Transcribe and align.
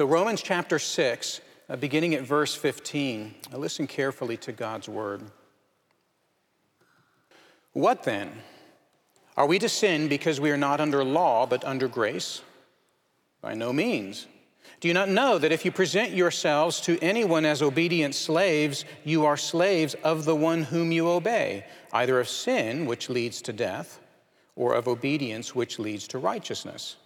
So, 0.00 0.06
Romans 0.06 0.40
chapter 0.40 0.78
6, 0.78 1.42
uh, 1.68 1.76
beginning 1.76 2.14
at 2.14 2.22
verse 2.22 2.54
15, 2.54 3.34
uh, 3.52 3.58
listen 3.58 3.86
carefully 3.86 4.38
to 4.38 4.50
God's 4.50 4.88
word. 4.88 5.20
What 7.74 8.04
then? 8.04 8.32
Are 9.36 9.46
we 9.46 9.58
to 9.58 9.68
sin 9.68 10.08
because 10.08 10.40
we 10.40 10.50
are 10.52 10.56
not 10.56 10.80
under 10.80 11.04
law 11.04 11.44
but 11.44 11.66
under 11.66 11.86
grace? 11.86 12.40
By 13.42 13.52
no 13.52 13.74
means. 13.74 14.26
Do 14.80 14.88
you 14.88 14.94
not 14.94 15.10
know 15.10 15.36
that 15.36 15.52
if 15.52 15.66
you 15.66 15.70
present 15.70 16.12
yourselves 16.12 16.80
to 16.80 16.98
anyone 17.00 17.44
as 17.44 17.60
obedient 17.60 18.14
slaves, 18.14 18.86
you 19.04 19.26
are 19.26 19.36
slaves 19.36 19.92
of 20.02 20.24
the 20.24 20.34
one 20.34 20.62
whom 20.62 20.92
you 20.92 21.10
obey, 21.10 21.66
either 21.92 22.18
of 22.18 22.26
sin, 22.26 22.86
which 22.86 23.10
leads 23.10 23.42
to 23.42 23.52
death, 23.52 24.00
or 24.56 24.72
of 24.72 24.88
obedience, 24.88 25.54
which 25.54 25.78
leads 25.78 26.08
to 26.08 26.18
righteousness? 26.18 26.96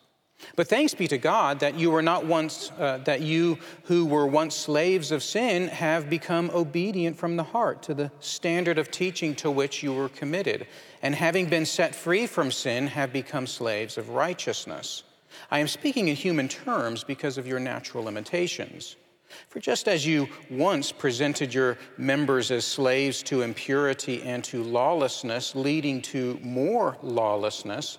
But 0.57 0.69
thanks 0.69 0.95
be 0.95 1.09
to 1.09 1.19
God 1.19 1.61
that 1.61 1.79
you 1.79 1.91
were 1.91 2.03
not 2.03 2.27
once 2.27 2.71
uh, 2.79 2.99
that 3.05 3.23
you 3.23 3.59
who 3.85 4.05
were 4.07 4.27
once 4.27 4.55
slaves 4.55 5.11
of 5.11 5.23
sin 5.23 5.69
have 5.69 6.11
become 6.11 6.51
obedient 6.51 7.17
from 7.17 7.37
the 7.37 7.43
heart 7.43 7.83
to 7.85 7.95
the 7.95 8.13
standard 8.21 8.79
of 8.79 8.91
teaching 8.91 9.35
to 9.37 9.51
which 9.51 9.83
you 9.83 9.93
were 9.93 10.09
committed, 10.09 10.67
and 11.03 11.15
having 11.15 11.47
been 11.47 11.67
set 11.67 11.95
free 11.95 12.27
from 12.27 12.51
sin 12.51 12.87
have 12.89 13.13
become 13.13 13.47
slaves 13.47 13.99
of 13.99 14.11
righteousness. 14.11 15.03
I 15.51 15.59
am 15.59 15.69
speaking 15.69 16.09
in 16.09 16.17
human 16.17 16.49
terms 16.49 17.05
because 17.05 17.39
of 17.39 17.47
your 17.47 17.61
natural 17.61 18.05
limitations. 18.05 18.97
For 19.49 19.59
just 19.59 19.89
as 19.89 20.07
you 20.07 20.29
once 20.51 20.93
presented 20.93 21.53
your 21.53 21.77
members 21.97 22.51
as 22.51 22.65
slaves 22.65 23.23
to 23.25 23.43
impurity 23.43 24.23
and 24.23 24.45
to 24.45 24.63
lawlessness, 24.63 25.57
leading 25.57 26.03
to 26.03 26.39
more 26.43 26.97
lawlessness, 27.03 27.99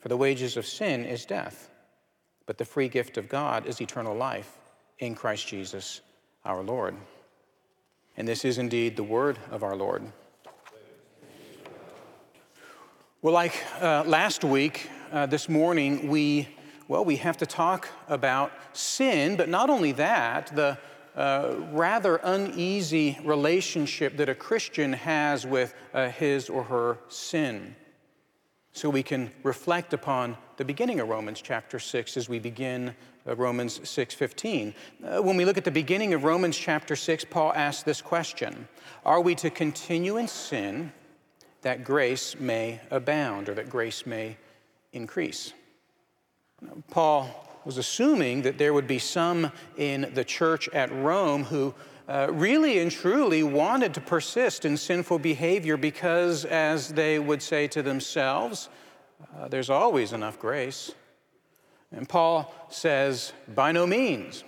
For 0.00 0.08
the 0.08 0.16
wages 0.16 0.56
of 0.56 0.66
sin 0.66 1.04
is 1.04 1.26
death, 1.26 1.68
but 2.46 2.56
the 2.56 2.64
free 2.64 2.88
gift 2.88 3.18
of 3.18 3.28
God 3.28 3.66
is 3.66 3.80
eternal 3.82 4.16
life 4.16 4.58
in 4.98 5.14
Christ 5.14 5.46
Jesus 5.46 6.00
our 6.44 6.62
Lord. 6.62 6.96
And 8.16 8.26
this 8.26 8.46
is 8.46 8.56
indeed 8.56 8.96
the 8.96 9.02
word 9.02 9.38
of 9.50 9.62
our 9.62 9.76
Lord. 9.76 10.10
Well, 13.20 13.34
like 13.34 13.62
uh, 13.82 14.04
last 14.06 14.42
week, 14.42 14.88
uh, 15.12 15.26
this 15.26 15.50
morning, 15.50 16.08
we, 16.08 16.48
well, 16.88 17.04
we 17.04 17.16
have 17.16 17.36
to 17.36 17.46
talk 17.46 17.86
about 18.08 18.52
sin, 18.72 19.36
but 19.36 19.50
not 19.50 19.68
only 19.68 19.92
that, 19.92 20.54
the 20.56 20.78
uh, 21.14 21.56
rather 21.72 22.16
uneasy 22.16 23.18
relationship 23.22 24.16
that 24.16 24.30
a 24.30 24.34
Christian 24.34 24.94
has 24.94 25.46
with 25.46 25.74
uh, 25.92 26.08
his 26.08 26.48
or 26.48 26.62
her 26.64 26.98
sin 27.08 27.76
so 28.72 28.88
we 28.88 29.02
can 29.02 29.30
reflect 29.42 29.92
upon 29.92 30.36
the 30.56 30.64
beginning 30.64 31.00
of 31.00 31.08
Romans 31.08 31.40
chapter 31.40 31.78
6 31.78 32.16
as 32.16 32.28
we 32.28 32.38
begin 32.38 32.94
uh, 33.26 33.36
Romans 33.36 33.80
6:15. 33.80 34.74
Uh, 35.02 35.22
when 35.22 35.36
we 35.36 35.44
look 35.44 35.58
at 35.58 35.64
the 35.64 35.70
beginning 35.70 36.14
of 36.14 36.24
Romans 36.24 36.56
chapter 36.56 36.96
6, 36.96 37.24
Paul 37.26 37.52
asks 37.54 37.82
this 37.82 38.00
question: 38.00 38.68
Are 39.04 39.20
we 39.20 39.34
to 39.36 39.50
continue 39.50 40.16
in 40.16 40.28
sin 40.28 40.92
that 41.62 41.84
grace 41.84 42.38
may 42.38 42.80
abound 42.90 43.48
or 43.48 43.54
that 43.54 43.68
grace 43.68 44.06
may 44.06 44.36
increase? 44.92 45.52
Paul 46.90 47.48
was 47.64 47.76
assuming 47.76 48.42
that 48.42 48.58
there 48.58 48.72
would 48.72 48.86
be 48.86 48.98
some 48.98 49.52
in 49.76 50.10
the 50.14 50.24
church 50.24 50.68
at 50.70 50.90
Rome 50.92 51.44
who 51.44 51.74
uh, 52.10 52.26
really 52.32 52.80
and 52.80 52.90
truly 52.90 53.44
wanted 53.44 53.94
to 53.94 54.00
persist 54.00 54.64
in 54.64 54.76
sinful 54.76 55.20
behavior 55.20 55.76
because, 55.76 56.44
as 56.44 56.88
they 56.88 57.20
would 57.20 57.40
say 57.40 57.68
to 57.68 57.82
themselves, 57.82 58.68
uh, 59.38 59.46
there's 59.46 59.70
always 59.70 60.12
enough 60.12 60.36
grace. 60.36 60.92
And 61.92 62.08
Paul 62.08 62.52
says, 62.68 63.32
by 63.54 63.70
no 63.70 63.86
means, 63.86 64.42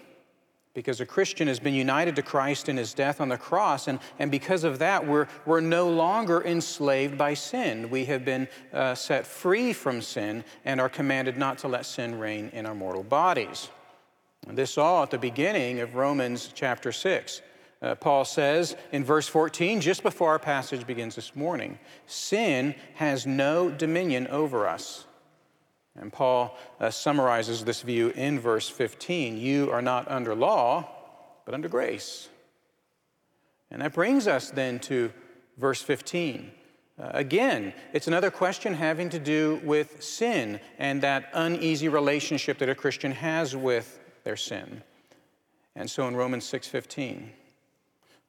because 0.74 1.00
a 1.00 1.06
Christian 1.06 1.46
has 1.46 1.60
been 1.60 1.74
united 1.74 2.16
to 2.16 2.22
Christ 2.22 2.68
in 2.68 2.76
his 2.76 2.94
death 2.94 3.20
on 3.20 3.28
the 3.28 3.38
cross, 3.38 3.86
and, 3.86 4.00
and 4.18 4.28
because 4.28 4.64
of 4.64 4.80
that, 4.80 5.06
we're, 5.06 5.28
we're 5.46 5.60
no 5.60 5.88
longer 5.88 6.42
enslaved 6.42 7.16
by 7.16 7.34
sin. 7.34 7.90
We 7.90 8.06
have 8.06 8.24
been 8.24 8.48
uh, 8.72 8.96
set 8.96 9.24
free 9.24 9.72
from 9.72 10.02
sin 10.02 10.42
and 10.64 10.80
are 10.80 10.88
commanded 10.88 11.36
not 11.36 11.58
to 11.58 11.68
let 11.68 11.86
sin 11.86 12.18
reign 12.18 12.50
in 12.52 12.66
our 12.66 12.74
mortal 12.74 13.04
bodies. 13.04 13.68
And 14.48 14.58
this 14.58 14.76
all 14.76 15.04
at 15.04 15.12
the 15.12 15.18
beginning 15.18 15.78
of 15.78 15.94
Romans 15.94 16.50
chapter 16.52 16.90
6. 16.90 17.40
Uh, 17.82 17.96
Paul 17.96 18.24
says 18.24 18.76
in 18.92 19.02
verse 19.02 19.26
14, 19.26 19.80
just 19.80 20.04
before 20.04 20.30
our 20.30 20.38
passage 20.38 20.86
begins 20.86 21.16
this 21.16 21.34
morning, 21.34 21.80
sin 22.06 22.76
has 22.94 23.26
no 23.26 23.70
dominion 23.70 24.28
over 24.28 24.68
us. 24.68 25.04
And 25.96 26.12
Paul 26.12 26.56
uh, 26.80 26.90
summarizes 26.90 27.64
this 27.64 27.82
view 27.82 28.10
in 28.10 28.38
verse 28.38 28.68
15 28.68 29.36
You 29.36 29.70
are 29.70 29.82
not 29.82 30.08
under 30.08 30.34
law, 30.34 30.88
but 31.44 31.54
under 31.54 31.68
grace. 31.68 32.28
And 33.70 33.82
that 33.82 33.92
brings 33.92 34.26
us 34.26 34.50
then 34.50 34.78
to 34.80 35.12
verse 35.58 35.82
15. 35.82 36.52
Uh, 36.98 37.10
again, 37.14 37.72
it's 37.92 38.06
another 38.06 38.30
question 38.30 38.74
having 38.74 39.08
to 39.08 39.18
do 39.18 39.60
with 39.64 40.02
sin 40.02 40.60
and 40.78 41.02
that 41.02 41.30
uneasy 41.34 41.88
relationship 41.88 42.58
that 42.58 42.68
a 42.68 42.74
Christian 42.74 43.12
has 43.12 43.56
with 43.56 43.98
their 44.24 44.36
sin. 44.36 44.82
And 45.74 45.90
so 45.90 46.06
in 46.06 46.14
Romans 46.14 46.44
6:15, 46.44 47.30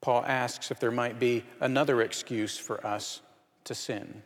Paul 0.03 0.25
asks 0.27 0.69
if 0.69 0.81
there 0.81 0.91
might 0.91 1.17
be 1.17 1.45
another 1.61 2.01
excuse 2.01 2.57
for 2.57 2.85
us 2.85 3.21
to 3.63 3.73
sin. 3.73 4.21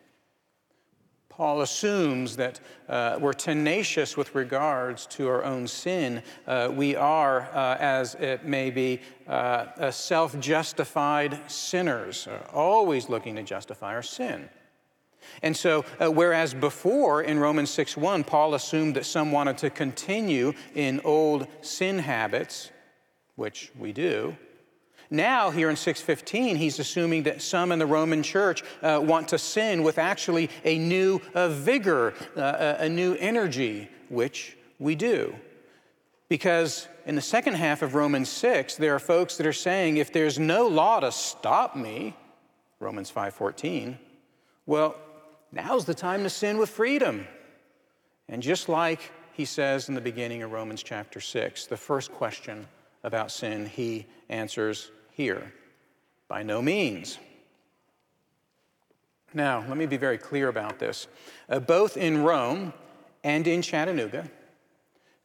Paul 1.29 1.61
assumes 1.61 2.35
that 2.37 2.59
uh, 2.89 3.19
we're 3.21 3.31
tenacious 3.31 4.17
with 4.17 4.33
regards 4.33 5.05
to 5.05 5.27
our 5.27 5.43
own 5.43 5.67
sin. 5.67 6.23
Uh, 6.47 6.71
we 6.73 6.95
are, 6.95 7.41
uh, 7.53 7.77
as 7.79 8.15
it 8.15 8.43
may 8.43 8.71
be, 8.71 9.01
uh, 9.27 9.91
self 9.91 10.39
justified 10.39 11.39
sinners, 11.45 12.25
uh, 12.25 12.39
always 12.51 13.07
looking 13.07 13.35
to 13.35 13.43
justify 13.43 13.93
our 13.93 14.01
sin. 14.01 14.49
And 15.43 15.55
so, 15.55 15.85
uh, 15.99 16.09
whereas 16.09 16.55
before 16.55 17.21
in 17.21 17.37
Romans 17.37 17.69
6 17.69 17.95
1, 17.95 18.23
Paul 18.23 18.55
assumed 18.55 18.95
that 18.95 19.05
some 19.05 19.31
wanted 19.31 19.59
to 19.59 19.69
continue 19.69 20.53
in 20.73 21.01
old 21.03 21.45
sin 21.61 21.99
habits, 21.99 22.71
which 23.35 23.71
we 23.77 23.93
do, 23.93 24.35
now, 25.09 25.51
here 25.51 25.69
in 25.69 25.77
615, 25.77 26.57
he's 26.57 26.79
assuming 26.79 27.23
that 27.23 27.41
some 27.41 27.71
in 27.71 27.79
the 27.79 27.85
Roman 27.85 28.23
church 28.23 28.63
uh, 28.81 28.99
want 29.01 29.29
to 29.29 29.37
sin 29.37 29.83
with 29.83 29.97
actually 29.97 30.49
a 30.65 30.77
new 30.77 31.21
uh, 31.33 31.47
vigor, 31.49 32.13
uh, 32.35 32.75
a 32.79 32.89
new 32.89 33.15
energy, 33.15 33.87
which 34.09 34.57
we 34.79 34.95
do. 34.95 35.33
Because 36.27 36.89
in 37.05 37.15
the 37.15 37.21
second 37.21 37.53
half 37.53 37.81
of 37.81 37.95
Romans 37.95 38.27
6, 38.27 38.75
there 38.75 38.93
are 38.93 38.99
folks 38.99 39.37
that 39.37 39.47
are 39.47 39.53
saying 39.53 39.95
if 39.95 40.11
there's 40.11 40.37
no 40.37 40.67
law 40.67 40.99
to 40.99 41.11
stop 41.11 41.75
me, 41.75 42.13
Romans 42.79 43.09
5:14, 43.09 43.97
well, 44.65 44.97
now's 45.53 45.85
the 45.85 45.93
time 45.93 46.23
to 46.23 46.29
sin 46.29 46.57
with 46.57 46.69
freedom. 46.69 47.25
And 48.27 48.43
just 48.43 48.67
like 48.67 48.99
he 49.31 49.45
says 49.45 49.87
in 49.87 49.95
the 49.95 50.01
beginning 50.01 50.43
of 50.43 50.51
Romans 50.51 50.83
chapter 50.83 51.21
6, 51.21 51.67
the 51.67 51.77
first 51.77 52.11
question 52.11 52.67
about 53.03 53.31
sin, 53.31 53.65
he 53.65 54.05
answers 54.27 54.91
here? 55.17 55.51
By 56.27 56.43
no 56.43 56.61
means. 56.61 57.17
Now, 59.33 59.65
let 59.67 59.75
me 59.75 59.87
be 59.87 59.97
very 59.97 60.19
clear 60.19 60.47
about 60.47 60.77
this. 60.77 61.07
Uh, 61.49 61.59
both 61.59 61.97
in 61.97 62.23
Rome 62.23 62.71
and 63.23 63.47
in 63.47 63.63
Chattanooga, 63.63 64.29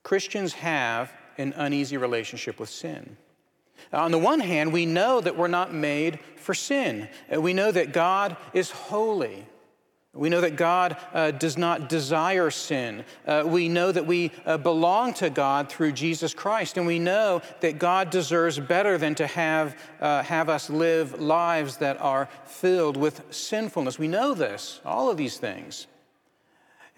Christians 0.03 0.55
have 0.55 1.13
an 1.37 1.53
uneasy 1.57 1.99
relationship 1.99 2.59
with 2.59 2.71
sin. 2.71 3.17
On 3.93 4.11
the 4.11 4.19
one 4.19 4.41
hand, 4.41 4.73
we 4.73 4.87
know 4.87 5.21
that 5.21 5.37
we're 5.37 5.47
not 5.47 5.75
made 5.75 6.19
for 6.37 6.55
sin. 6.55 7.09
Uh, 7.33 7.41
we 7.41 7.53
know 7.53 7.71
that 7.71 7.93
God 7.93 8.37
is 8.55 8.71
holy. 8.71 9.45
We 10.15 10.29
know 10.29 10.43
that 10.43 10.57
God 10.57 10.99
uh, 11.15 11.31
does 11.31 11.57
not 11.57 11.89
desire 11.89 12.51
sin. 12.51 13.05
Uh, 13.27 13.45
we 13.47 13.71
know 13.71 13.91
that 13.91 14.07
we 14.07 14.31
uh, 14.45 14.59
belong 14.59 15.15
to 15.15 15.31
God 15.31 15.71
through 15.71 15.93
Jesus 15.93 16.35
Christ, 16.35 16.77
and 16.77 16.87
we 16.87 16.99
know 16.99 17.41
that 17.61 17.79
God 17.79 18.11
deserves 18.11 18.59
better 18.59 18.99
than 18.99 19.15
to 19.15 19.27
have, 19.27 19.75
uh, 20.01 20.23
have 20.23 20.51
us 20.51 20.69
live 20.69 21.19
lives 21.19 21.79
that 21.79 21.99
are 21.99 22.29
filled 22.45 22.99
with 22.99 23.23
sinfulness. 23.31 23.99
We 23.99 24.09
know 24.09 24.35
this, 24.35 24.83
all 24.85 25.11
of 25.11 25.17
these 25.17 25.39
things. 25.39 25.87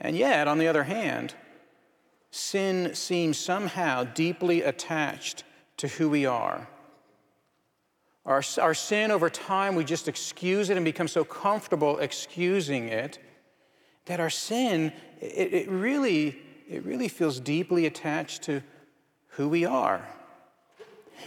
And 0.01 0.17
yet, 0.17 0.49
on 0.49 0.59
the 0.59 0.67
other 0.67 0.83
hand, 0.83 1.35
sin 2.33 2.97
seems 2.97 3.39
somehow 3.39 4.03
deeply 4.03 4.63
attached 4.63 5.45
to 5.77 5.87
who 5.87 6.09
we 6.09 6.27
are. 6.27 6.69
Our, 8.27 8.43
our 8.61 8.75
sin 8.75 9.11
over 9.11 9.29
time, 9.29 9.75
we 9.75 9.85
just 9.85 10.09
excuse 10.09 10.71
it 10.71 10.77
and 10.77 10.85
become 10.85 11.09
so 11.09 11.25
comfortable 11.25 11.99
excusing 11.99 12.89
it 12.89 13.19
that 14.07 14.21
our 14.21 14.31
sin, 14.31 14.93
it, 15.21 15.53
it, 15.53 15.69
really, 15.69 16.41
it 16.69 16.85
really 16.85 17.09
feels 17.09 17.41
deeply 17.41 17.87
attached 17.87 18.43
to 18.45 18.63
who 19.29 19.49
we 19.49 19.65
are. 19.65 20.07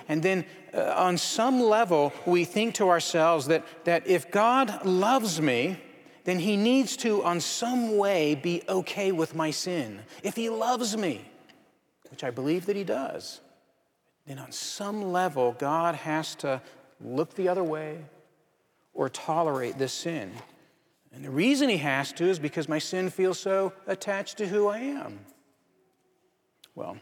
And 0.07 0.21
then 0.21 0.45
uh, 0.73 0.93
on 0.95 1.17
some 1.17 1.59
level, 1.59 2.13
we 2.25 2.45
think 2.45 2.75
to 2.75 2.89
ourselves 2.89 3.47
that, 3.47 3.65
that 3.85 4.07
if 4.07 4.31
God 4.31 4.85
loves 4.85 5.41
me, 5.41 5.79
then 6.23 6.39
he 6.39 6.57
needs 6.57 6.97
to, 6.97 7.23
on 7.23 7.39
some 7.39 7.97
way, 7.97 8.35
be 8.35 8.61
okay 8.67 9.11
with 9.11 9.33
my 9.33 9.49
sin. 9.51 10.01
If 10.23 10.35
he 10.35 10.49
loves 10.49 10.97
me, 10.97 11.29
which 12.09 12.23
I 12.23 12.31
believe 12.31 12.65
that 12.65 12.75
he 12.75 12.83
does, 12.83 13.39
then 14.25 14.39
on 14.39 14.51
some 14.51 15.13
level, 15.13 15.55
God 15.57 15.95
has 15.95 16.35
to 16.35 16.61
look 16.99 17.35
the 17.35 17.47
other 17.47 17.63
way 17.63 18.05
or 18.93 19.09
tolerate 19.09 19.77
this 19.77 19.93
sin. 19.93 20.31
And 21.13 21.23
the 21.23 21.29
reason 21.29 21.69
he 21.69 21.77
has 21.77 22.11
to 22.13 22.25
is 22.25 22.39
because 22.39 22.67
my 22.67 22.79
sin 22.79 23.09
feels 23.09 23.39
so 23.39 23.73
attached 23.87 24.37
to 24.37 24.47
who 24.47 24.67
I 24.67 24.79
am. 24.79 25.19
Well, 26.75 26.97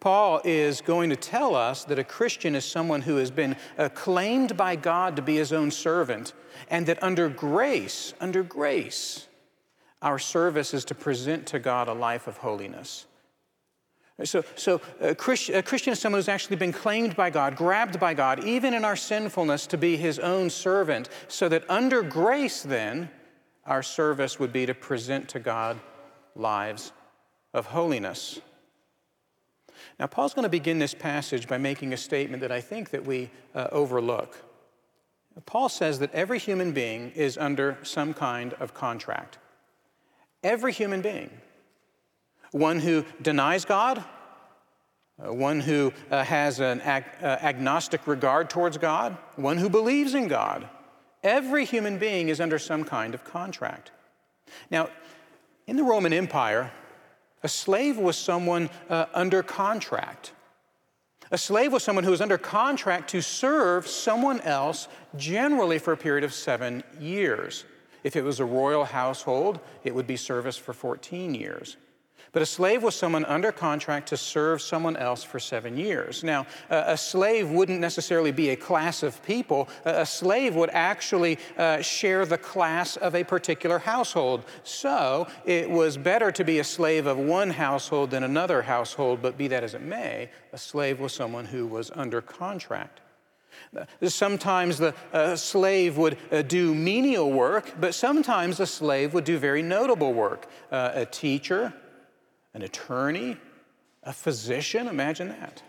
Paul 0.00 0.40
is 0.44 0.80
going 0.80 1.10
to 1.10 1.16
tell 1.16 1.54
us 1.54 1.84
that 1.84 1.98
a 1.98 2.04
Christian 2.04 2.54
is 2.54 2.64
someone 2.64 3.02
who 3.02 3.16
has 3.16 3.30
been 3.30 3.56
claimed 3.94 4.56
by 4.56 4.76
God 4.76 5.16
to 5.16 5.22
be 5.22 5.36
his 5.36 5.52
own 5.52 5.70
servant, 5.70 6.32
and 6.70 6.86
that 6.86 7.02
under 7.02 7.28
grace, 7.28 8.14
under 8.20 8.42
grace, 8.42 9.26
our 10.02 10.18
service 10.18 10.72
is 10.74 10.84
to 10.86 10.94
present 10.94 11.46
to 11.46 11.58
God 11.58 11.88
a 11.88 11.94
life 11.94 12.26
of 12.26 12.36
holiness. 12.38 13.06
So, 14.24 14.44
so 14.54 14.80
a, 15.00 15.14
Christ, 15.14 15.50
a 15.50 15.62
Christian 15.62 15.92
is 15.92 15.98
someone 15.98 16.18
who's 16.18 16.28
actually 16.28 16.56
been 16.56 16.72
claimed 16.72 17.14
by 17.16 17.28
God, 17.28 17.54
grabbed 17.54 18.00
by 18.00 18.14
God, 18.14 18.44
even 18.44 18.72
in 18.72 18.82
our 18.82 18.96
sinfulness, 18.96 19.66
to 19.66 19.76
be 19.76 19.98
his 19.98 20.18
own 20.18 20.48
servant, 20.48 21.10
so 21.28 21.50
that 21.50 21.68
under 21.68 22.02
grace, 22.02 22.62
then, 22.62 23.10
our 23.66 23.82
service 23.82 24.38
would 24.38 24.52
be 24.52 24.64
to 24.64 24.74
present 24.74 25.28
to 25.30 25.38
God 25.38 25.78
lives 26.34 26.92
of 27.52 27.66
holiness. 27.66 28.40
Now, 29.98 30.06
Paul's 30.06 30.32
going 30.32 30.44
to 30.44 30.48
begin 30.48 30.78
this 30.78 30.94
passage 30.94 31.46
by 31.46 31.58
making 31.58 31.92
a 31.92 31.96
statement 31.98 32.40
that 32.40 32.52
I 32.52 32.62
think 32.62 32.90
that 32.90 33.04
we 33.04 33.30
uh, 33.54 33.68
overlook. 33.70 34.42
Paul 35.44 35.68
says 35.68 35.98
that 35.98 36.14
every 36.14 36.38
human 36.38 36.72
being 36.72 37.10
is 37.10 37.36
under 37.36 37.76
some 37.82 38.14
kind 38.14 38.54
of 38.54 38.72
contract. 38.72 39.36
Every 40.42 40.72
human 40.72 41.02
being 41.02 41.30
one 42.52 42.78
who 42.78 43.04
denies 43.22 43.64
God, 43.64 44.04
uh, 45.18 45.32
one 45.32 45.60
who 45.60 45.92
uh, 46.10 46.24
has 46.24 46.60
an 46.60 46.80
uh, 46.80 47.02
agnostic 47.22 48.06
regard 48.06 48.50
towards 48.50 48.78
God, 48.78 49.16
one 49.36 49.58
who 49.58 49.68
believes 49.68 50.14
in 50.14 50.28
God. 50.28 50.68
Every 51.22 51.64
human 51.64 51.98
being 51.98 52.28
is 52.28 52.40
under 52.40 52.58
some 52.58 52.84
kind 52.84 53.14
of 53.14 53.24
contract. 53.24 53.90
Now, 54.70 54.90
in 55.66 55.76
the 55.76 55.82
Roman 55.82 56.12
Empire, 56.12 56.70
a 57.42 57.48
slave 57.48 57.98
was 57.98 58.16
someone 58.16 58.70
uh, 58.88 59.06
under 59.14 59.42
contract. 59.42 60.32
A 61.30 61.38
slave 61.38 61.72
was 61.72 61.82
someone 61.82 62.04
who 62.04 62.12
was 62.12 62.20
under 62.20 62.38
contract 62.38 63.10
to 63.10 63.20
serve 63.20 63.88
someone 63.88 64.40
else, 64.42 64.86
generally 65.16 65.78
for 65.78 65.92
a 65.92 65.96
period 65.96 66.22
of 66.22 66.32
seven 66.32 66.84
years. 67.00 67.64
If 68.04 68.14
it 68.14 68.22
was 68.22 68.38
a 68.38 68.44
royal 68.44 68.84
household, 68.84 69.58
it 69.82 69.92
would 69.92 70.06
be 70.06 70.16
service 70.16 70.56
for 70.56 70.72
14 70.72 71.34
years. 71.34 71.76
But 72.36 72.42
a 72.42 72.44
slave 72.44 72.82
was 72.82 72.94
someone 72.94 73.24
under 73.24 73.50
contract 73.50 74.10
to 74.10 74.18
serve 74.18 74.60
someone 74.60 74.94
else 74.98 75.24
for 75.24 75.40
seven 75.40 75.78
years. 75.78 76.22
Now, 76.22 76.46
a 76.68 76.94
slave 76.94 77.48
wouldn't 77.48 77.80
necessarily 77.80 78.30
be 78.30 78.50
a 78.50 78.56
class 78.56 79.02
of 79.02 79.22
people. 79.24 79.70
A 79.86 80.04
slave 80.04 80.54
would 80.54 80.68
actually 80.74 81.38
uh, 81.56 81.80
share 81.80 82.26
the 82.26 82.36
class 82.36 82.98
of 82.98 83.14
a 83.14 83.24
particular 83.24 83.78
household. 83.78 84.44
So 84.64 85.28
it 85.46 85.70
was 85.70 85.96
better 85.96 86.30
to 86.32 86.44
be 86.44 86.58
a 86.58 86.64
slave 86.64 87.06
of 87.06 87.16
one 87.16 87.48
household 87.48 88.10
than 88.10 88.22
another 88.22 88.60
household, 88.60 89.22
but 89.22 89.38
be 89.38 89.48
that 89.48 89.64
as 89.64 89.72
it 89.72 89.80
may, 89.80 90.28
a 90.52 90.58
slave 90.58 91.00
was 91.00 91.14
someone 91.14 91.46
who 91.46 91.66
was 91.66 91.90
under 91.94 92.20
contract. 92.20 93.00
Sometimes 94.02 94.76
the 94.76 94.94
uh, 95.14 95.36
slave 95.36 95.96
would 95.96 96.18
uh, 96.30 96.42
do 96.42 96.74
menial 96.74 97.32
work, 97.32 97.72
but 97.80 97.94
sometimes 97.94 98.60
a 98.60 98.66
slave 98.66 99.14
would 99.14 99.24
do 99.24 99.38
very 99.38 99.62
notable 99.62 100.12
work. 100.12 100.50
Uh, 100.70 100.90
a 100.92 101.06
teacher, 101.06 101.72
an 102.56 102.62
attorney, 102.62 103.36
a 104.02 104.14
physician, 104.14 104.88
imagine 104.88 105.28
that. 105.28 105.62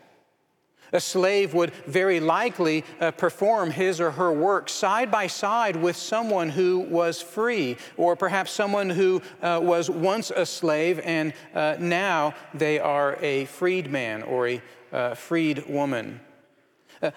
A 0.93 1.01
slave 1.01 1.53
would 1.53 1.73
very 1.85 2.21
likely 2.21 2.85
uh, 3.01 3.11
perform 3.11 3.71
his 3.71 3.99
or 3.99 4.11
her 4.11 4.31
work 4.31 4.69
side 4.69 5.11
by 5.11 5.27
side 5.27 5.75
with 5.75 5.97
someone 5.97 6.47
who 6.47 6.79
was 6.79 7.21
free, 7.21 7.75
or 7.97 8.15
perhaps 8.15 8.53
someone 8.53 8.89
who 8.89 9.21
uh, 9.41 9.59
was 9.61 9.89
once 9.89 10.31
a 10.31 10.45
slave 10.45 11.01
and 11.03 11.33
uh, 11.53 11.75
now 11.77 12.33
they 12.53 12.79
are 12.79 13.17
a 13.21 13.43
freedman 13.45 14.23
or 14.23 14.47
a 14.47 14.61
uh, 14.93 15.13
freed 15.13 15.67
woman. 15.67 16.21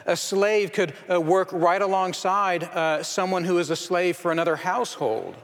A 0.05 0.17
slave 0.17 0.73
could 0.73 0.95
uh, 1.09 1.21
work 1.21 1.49
right 1.53 1.81
alongside 1.81 2.65
uh, 2.65 3.05
someone 3.05 3.45
who 3.45 3.59
is 3.59 3.71
a 3.71 3.77
slave 3.77 4.17
for 4.17 4.33
another 4.33 4.57
household. 4.57 5.37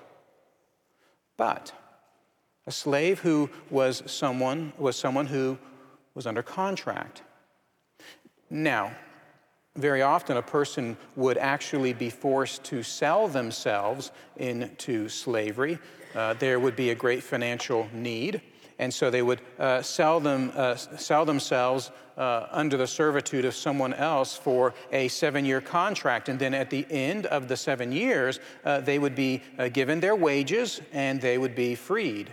But 1.36 1.72
a 2.66 2.72
slave 2.72 3.20
who 3.20 3.48
was 3.70 4.02
someone 4.06 4.72
was 4.78 4.96
someone 4.96 5.26
who 5.26 5.56
was 6.14 6.26
under 6.26 6.42
contract. 6.42 7.22
Now, 8.50 8.92
very 9.76 10.02
often 10.02 10.36
a 10.36 10.42
person 10.42 10.96
would 11.16 11.36
actually 11.36 11.92
be 11.92 12.10
forced 12.10 12.64
to 12.64 12.82
sell 12.82 13.28
themselves 13.28 14.10
into 14.36 15.08
slavery. 15.08 15.78
Uh, 16.14 16.34
there 16.34 16.58
would 16.58 16.76
be 16.76 16.90
a 16.90 16.94
great 16.94 17.22
financial 17.22 17.86
need, 17.92 18.40
and 18.78 18.92
so 18.92 19.10
they 19.10 19.22
would 19.22 19.42
uh, 19.58 19.82
sell, 19.82 20.18
them, 20.18 20.50
uh, 20.54 20.76
sell 20.76 21.26
themselves 21.26 21.90
uh, 22.16 22.46
under 22.50 22.78
the 22.78 22.86
servitude 22.86 23.44
of 23.44 23.54
someone 23.54 23.92
else 23.92 24.34
for 24.34 24.72
a 24.92 25.08
seven 25.08 25.44
year 25.44 25.60
contract. 25.60 26.30
And 26.30 26.38
then 26.38 26.54
at 26.54 26.70
the 26.70 26.86
end 26.88 27.26
of 27.26 27.48
the 27.48 27.56
seven 27.56 27.92
years, 27.92 28.40
uh, 28.64 28.80
they 28.80 28.98
would 28.98 29.14
be 29.14 29.42
uh, 29.58 29.68
given 29.68 30.00
their 30.00 30.16
wages 30.16 30.80
and 30.92 31.20
they 31.20 31.36
would 31.36 31.54
be 31.54 31.74
freed. 31.74 32.30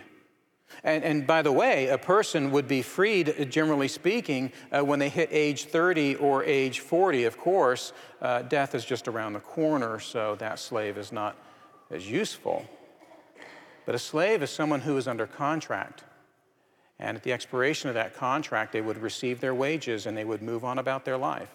And, 0.84 1.04
and, 1.04 1.28
by 1.28 1.42
the 1.42 1.52
way, 1.52 1.88
a 1.88 1.98
person 1.98 2.52
would 2.52 2.68
be 2.68 2.82
freed, 2.82 3.48
generally 3.50 3.88
speaking, 3.88 4.52
uh, 4.72 4.84
when 4.84 5.00
they 5.00 5.10
hit 5.10 5.30
age 5.32 5.66
30 5.66 6.16
or 6.16 6.44
age 6.44 6.80
40. 6.80 7.26
Of 7.26 7.38
course, 7.38 7.94
uh, 8.22 8.44
death 8.44 8.76
is 8.76 8.86
just 8.86 9.08
around 9.08 9.34
the 9.34 9.40
corner, 9.40 10.00
so 10.00 10.36
that 10.36 10.60
slave 10.60 10.98
is 10.98 11.12
not 11.12 11.36
as 11.92 12.10
useful. 12.10 12.66
But 13.86 13.96
a 13.96 14.00
slave 14.00 14.42
is 14.42 14.50
someone 14.50 14.82
who 14.82 14.98
is 14.98 15.08
under 15.08 15.28
contract. 15.28 16.04
And 17.00 17.18
at 17.18 17.24
the 17.24 17.34
expiration 17.34 17.90
of 17.90 17.96
that 17.96 18.16
contract, 18.16 18.72
they 18.72 18.82
would 18.82 18.98
receive 18.98 19.42
their 19.42 19.54
wages 19.54 20.06
and 20.06 20.16
they 20.16 20.24
would 20.24 20.42
move 20.42 20.64
on 20.64 20.80
about 20.80 21.06
their 21.06 21.18
life. 21.18 21.50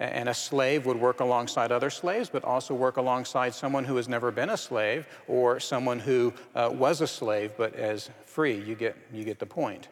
And 0.00 0.30
a 0.30 0.34
slave 0.34 0.86
would 0.86 0.98
work 0.98 1.20
alongside 1.20 1.70
other 1.70 1.90
slaves, 1.90 2.30
but 2.30 2.42
also 2.42 2.74
work 2.74 2.96
alongside 2.96 3.54
someone 3.54 3.84
who 3.84 3.96
has 3.96 4.08
never 4.08 4.30
been 4.30 4.48
a 4.48 4.56
slave 4.56 5.06
or 5.28 5.60
someone 5.60 5.98
who 5.98 6.32
uh, 6.54 6.70
was 6.72 7.02
a 7.02 7.06
slave 7.06 7.52
but 7.58 7.74
as 7.74 8.08
free. 8.24 8.58
You 8.58 8.74
get, 8.74 8.96
you 9.12 9.24
get 9.24 9.38
the 9.38 9.46
point. 9.46 9.88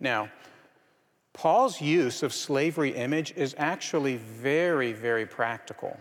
Now, 0.00 0.28
Paul's 1.32 1.80
use 1.80 2.24
of 2.24 2.32
slavery 2.32 2.90
image 2.90 3.32
is 3.36 3.54
actually 3.56 4.16
very, 4.16 4.92
very 4.92 5.24
practical. 5.24 5.96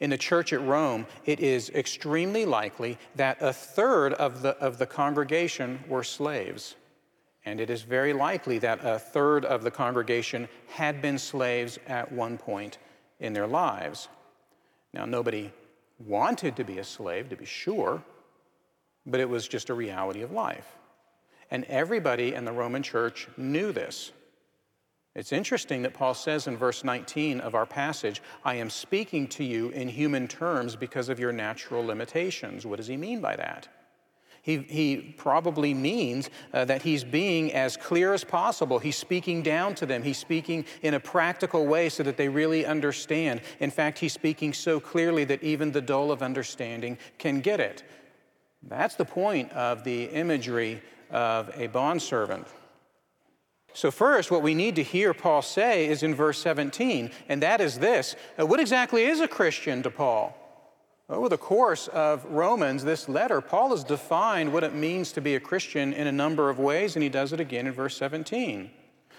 In 0.00 0.10
the 0.10 0.18
church 0.18 0.52
at 0.52 0.60
Rome, 0.60 1.06
it 1.24 1.40
is 1.40 1.70
extremely 1.70 2.44
likely 2.44 2.98
that 3.14 3.38
a 3.40 3.52
third 3.52 4.12
of 4.14 4.42
the, 4.42 4.56
of 4.58 4.78
the 4.78 4.86
congregation 4.86 5.82
were 5.88 6.04
slaves. 6.04 6.74
And 7.46 7.60
it 7.60 7.70
is 7.70 7.82
very 7.82 8.12
likely 8.12 8.58
that 8.58 8.84
a 8.84 8.98
third 8.98 9.44
of 9.44 9.62
the 9.62 9.70
congregation 9.70 10.48
had 10.66 11.00
been 11.00 11.16
slaves 11.16 11.78
at 11.86 12.10
one 12.10 12.36
point 12.36 12.78
in 13.20 13.32
their 13.32 13.46
lives. 13.46 14.08
Now, 14.92 15.04
nobody 15.04 15.52
wanted 16.04 16.56
to 16.56 16.64
be 16.64 16.78
a 16.78 16.84
slave, 16.84 17.28
to 17.28 17.36
be 17.36 17.44
sure, 17.44 18.02
but 19.06 19.20
it 19.20 19.28
was 19.28 19.46
just 19.46 19.70
a 19.70 19.74
reality 19.74 20.22
of 20.22 20.32
life. 20.32 20.66
And 21.50 21.64
everybody 21.66 22.34
in 22.34 22.44
the 22.44 22.52
Roman 22.52 22.82
church 22.82 23.28
knew 23.36 23.70
this. 23.70 24.10
It's 25.14 25.32
interesting 25.32 25.82
that 25.82 25.94
Paul 25.94 26.14
says 26.14 26.48
in 26.48 26.56
verse 26.56 26.82
19 26.82 27.40
of 27.40 27.54
our 27.54 27.64
passage, 27.64 28.20
I 28.44 28.56
am 28.56 28.68
speaking 28.68 29.28
to 29.28 29.44
you 29.44 29.70
in 29.70 29.88
human 29.88 30.26
terms 30.26 30.74
because 30.74 31.08
of 31.08 31.20
your 31.20 31.32
natural 31.32 31.86
limitations. 31.86 32.66
What 32.66 32.76
does 32.76 32.88
he 32.88 32.96
mean 32.96 33.20
by 33.20 33.36
that? 33.36 33.68
He, 34.46 34.58
he 34.58 35.14
probably 35.18 35.74
means 35.74 36.30
uh, 36.54 36.64
that 36.66 36.82
he's 36.82 37.02
being 37.02 37.52
as 37.52 37.76
clear 37.76 38.14
as 38.14 38.22
possible. 38.22 38.78
He's 38.78 38.94
speaking 38.96 39.42
down 39.42 39.74
to 39.74 39.86
them. 39.86 40.04
He's 40.04 40.18
speaking 40.18 40.64
in 40.82 40.94
a 40.94 41.00
practical 41.00 41.66
way 41.66 41.88
so 41.88 42.04
that 42.04 42.16
they 42.16 42.28
really 42.28 42.64
understand. 42.64 43.40
In 43.58 43.72
fact, 43.72 43.98
he's 43.98 44.12
speaking 44.12 44.52
so 44.52 44.78
clearly 44.78 45.24
that 45.24 45.42
even 45.42 45.72
the 45.72 45.80
dull 45.80 46.12
of 46.12 46.22
understanding 46.22 46.96
can 47.18 47.40
get 47.40 47.58
it. 47.58 47.82
That's 48.62 48.94
the 48.94 49.04
point 49.04 49.50
of 49.50 49.82
the 49.82 50.04
imagery 50.04 50.80
of 51.10 51.50
a 51.56 51.66
bondservant. 51.66 52.46
So, 53.72 53.90
first, 53.90 54.30
what 54.30 54.42
we 54.42 54.54
need 54.54 54.76
to 54.76 54.84
hear 54.84 55.12
Paul 55.12 55.42
say 55.42 55.88
is 55.88 56.04
in 56.04 56.14
verse 56.14 56.38
17, 56.38 57.10
and 57.28 57.42
that 57.42 57.60
is 57.60 57.80
this 57.80 58.14
uh, 58.38 58.46
What 58.46 58.60
exactly 58.60 59.06
is 59.06 59.18
a 59.18 59.26
Christian 59.26 59.82
to 59.82 59.90
Paul? 59.90 60.38
Over 61.08 61.28
the 61.28 61.38
course 61.38 61.86
of 61.88 62.24
Romans, 62.24 62.82
this 62.82 63.08
letter, 63.08 63.40
Paul 63.40 63.70
has 63.70 63.84
defined 63.84 64.52
what 64.52 64.64
it 64.64 64.74
means 64.74 65.12
to 65.12 65.20
be 65.20 65.36
a 65.36 65.40
Christian 65.40 65.92
in 65.92 66.08
a 66.08 66.12
number 66.12 66.50
of 66.50 66.58
ways, 66.58 66.96
and 66.96 67.02
he 67.02 67.08
does 67.08 67.32
it 67.32 67.38
again 67.38 67.68
in 67.68 67.72
verse 67.72 67.96
17. 67.96 68.70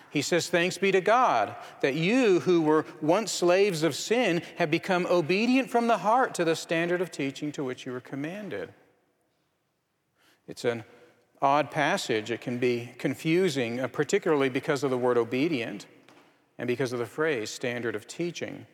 He 0.10 0.22
says, 0.22 0.50
Thanks 0.50 0.78
be 0.78 0.92
to 0.92 1.00
God 1.00 1.56
that 1.82 1.96
you, 1.96 2.42
who 2.42 2.62
were 2.62 2.86
once 3.02 3.32
slaves 3.32 3.84
of 3.84 3.96
sin, 3.96 4.42
have 4.58 4.70
become 4.70 5.06
obedient 5.06 5.70
from 5.70 5.88
the 5.88 6.00
heart 6.00 6.34
to 6.36 6.44
the 6.44 6.56
standard 6.56 7.00
of 7.00 7.10
teaching 7.10 7.54
to 7.54 7.64
which 7.64 7.86
you 7.86 7.94
were 7.94 8.02
commanded. 8.02 8.74
It's 10.46 10.66
an 10.66 10.84
odd 11.42 11.72
passage. 11.72 12.32
It 12.32 12.42
can 12.42 12.58
be 12.58 12.92
confusing, 12.98 13.80
uh, 13.80 13.88
particularly 13.88 14.50
because 14.50 14.84
of 14.84 14.92
the 14.92 14.98
word 14.98 15.18
obedient 15.18 15.86
and 16.58 16.68
because 16.68 16.92
of 16.92 17.00
the 17.00 17.06
phrase 17.06 17.50
standard 17.50 17.96
of 17.96 18.08
teaching. 18.08 18.66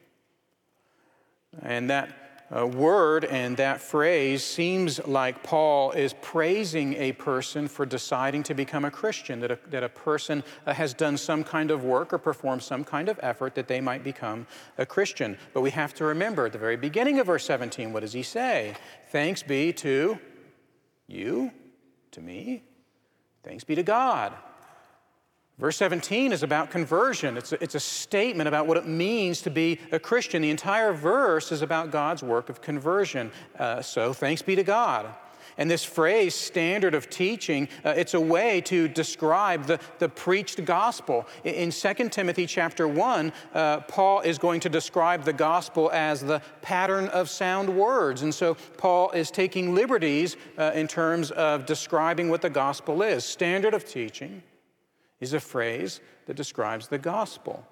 And 1.62 1.90
that 1.90 2.23
uh, 2.56 2.68
word 2.68 3.26
and 3.26 3.58
that 3.58 3.82
phrase 3.82 4.44
seems 4.44 5.06
like 5.08 5.42
Paul 5.44 5.92
is 5.92 6.14
praising 6.22 6.94
a 6.96 7.14
person 7.14 7.68
for 7.68 7.86
deciding 7.86 8.44
to 8.44 8.54
become 8.54 8.86
a 8.86 8.92
Christian, 8.92 9.40
that 9.40 9.52
a, 9.52 9.60
that 9.70 9.84
a 9.84 9.90
person 9.90 10.44
uh, 10.66 10.74
has 10.74 10.94
done 10.94 11.18
some 11.18 11.44
kind 11.44 11.72
of 11.72 11.84
work 11.84 12.14
or 12.14 12.18
performed 12.18 12.62
some 12.62 12.84
kind 12.84 13.10
of 13.10 13.20
effort 13.24 13.56
that 13.56 13.68
they 13.68 13.82
might 13.82 14.04
become 14.04 14.46
a 14.78 14.86
Christian. 14.86 15.38
But 15.54 15.62
we 15.62 15.72
have 15.72 15.94
to 15.96 16.06
remember 16.06 16.46
at 16.46 16.52
the 16.52 16.60
very 16.60 16.78
beginning 16.78 17.20
of 17.20 17.28
verse 17.28 17.46
17, 17.46 17.92
what 17.92 18.02
does 18.02 18.14
he 18.14 18.24
say? 18.24 18.76
Thanks 19.12 19.42
be 19.42 19.74
to 19.74 20.20
you 21.08 21.52
to 22.12 22.22
me. 22.22 22.64
Thanks 23.44 23.64
be 23.64 23.76
to 23.76 23.84
God. 23.84 24.34
Verse 25.60 25.78
17 25.78 26.32
is 26.32 26.42
about 26.42 26.72
conversion. 26.72 27.38
It's 27.38 27.52
a, 27.52 27.64
it's 27.64 27.76
a 27.76 27.80
statement 27.80 28.48
about 28.48 28.66
what 28.66 28.76
it 28.76 28.88
means 28.88 29.42
to 29.44 29.52
be 29.52 29.80
a 29.92 30.00
Christian. 30.00 30.42
The 30.42 30.50
entire 30.50 30.94
verse 30.94 31.52
is 31.52 31.62
about 31.62 31.92
God's 31.92 32.24
work 32.24 32.50
of 32.50 32.62
conversion. 32.62 33.32
Uh, 33.58 33.82
so 33.82 34.14
thanks 34.14 34.42
be 34.42 34.56
to 34.56 34.64
God. 34.64 35.14
And 35.56 35.70
this 35.70 35.84
phrase, 35.84 36.34
standard 36.34 36.96
of 36.96 37.12
teaching, 37.12 37.68
uh, 37.86 37.94
it's 37.96 38.16
a 38.16 38.20
way 38.20 38.62
to 38.62 38.88
describe 38.88 39.66
the, 39.66 39.80
the 40.00 40.10
preached 40.10 40.66
gospel. 40.66 41.28
In 41.44 41.70
2 41.70 41.94
Timothy 42.10 42.48
chapter 42.48 42.88
1, 42.88 43.32
uh, 43.54 43.82
Paul 43.82 44.22
is 44.22 44.40
going 44.40 44.62
to 44.62 44.70
describe 44.70 45.24
the 45.24 45.34
gospel 45.34 45.92
as 45.94 46.22
the 46.22 46.42
pattern 46.64 47.08
of 47.10 47.30
sound 47.30 47.70
words. 47.70 48.24
And 48.24 48.34
so 48.34 48.56
Paul 48.78 49.12
is 49.12 49.30
taking 49.30 49.76
liberties 49.76 50.38
uh, 50.58 50.72
in 50.74 50.88
terms 50.88 51.30
of 51.30 51.68
describing 51.68 52.30
what 52.30 52.42
the 52.42 52.50
gospel 52.50 53.04
is. 53.04 53.24
Standard 53.24 53.76
of 53.76 53.86
teaching 53.86 54.42
is 55.24 55.34
a 55.34 55.40
phrase 55.40 56.02
that 56.28 56.36
describes 56.36 56.88
the 56.88 57.00
gospel. 57.00 57.66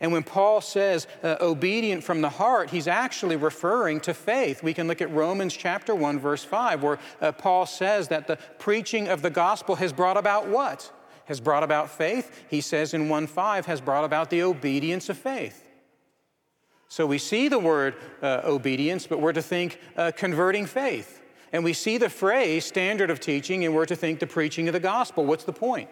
And 0.00 0.12
when 0.12 0.22
Paul 0.22 0.60
says 0.60 1.06
uh, 1.22 1.36
obedient 1.40 2.04
from 2.04 2.20
the 2.20 2.28
heart, 2.28 2.70
he's 2.70 2.86
actually 2.86 3.36
referring 3.36 4.00
to 4.00 4.14
faith. 4.14 4.62
We 4.62 4.74
can 4.74 4.86
look 4.86 5.02
at 5.02 5.10
Romans 5.10 5.54
chapter 5.54 5.94
1, 5.94 6.20
verse 6.20 6.44
5, 6.44 6.82
where 6.82 6.98
uh, 7.20 7.32
Paul 7.32 7.66
says 7.66 8.08
that 8.08 8.26
the 8.26 8.38
preaching 8.58 9.08
of 9.08 9.22
the 9.22 9.30
gospel 9.30 9.74
has 9.76 9.92
brought 9.92 10.16
about 10.16 10.48
what? 10.48 10.90
Has 11.26 11.40
brought 11.40 11.64
about 11.64 11.90
faith. 11.90 12.44
He 12.48 12.60
says 12.60 12.94
in 12.94 13.08
1 13.08 13.26
5, 13.26 13.66
has 13.66 13.80
brought 13.80 14.04
about 14.04 14.30
the 14.30 14.42
obedience 14.42 15.08
of 15.08 15.18
faith. 15.18 15.68
So 16.88 17.06
we 17.06 17.18
see 17.18 17.48
the 17.48 17.58
word 17.58 17.96
uh, 18.22 18.42
obedience, 18.44 19.06
but 19.06 19.20
we're 19.20 19.32
to 19.32 19.42
think 19.42 19.80
uh, 19.96 20.12
converting 20.14 20.66
faith. 20.66 21.22
And 21.52 21.64
we 21.64 21.72
see 21.72 21.98
the 21.98 22.08
phrase 22.08 22.64
standard 22.64 23.10
of 23.10 23.18
teaching, 23.18 23.64
and 23.64 23.74
we're 23.74 23.86
to 23.86 23.96
think 23.96 24.20
the 24.20 24.26
preaching 24.26 24.68
of 24.68 24.74
the 24.74 24.80
gospel. 24.80 25.24
What's 25.26 25.44
the 25.44 25.52
point? 25.52 25.88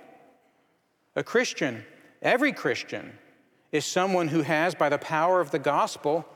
A 1.16 1.22
Christian, 1.22 1.84
every 2.22 2.52
Christian, 2.52 3.18
is 3.72 3.84
someone 3.84 4.28
who 4.28 4.42
has, 4.42 4.74
by 4.74 4.88
the 4.88 4.98
power 4.98 5.40
of 5.40 5.50
the 5.50 5.58
gospel, 5.58 6.26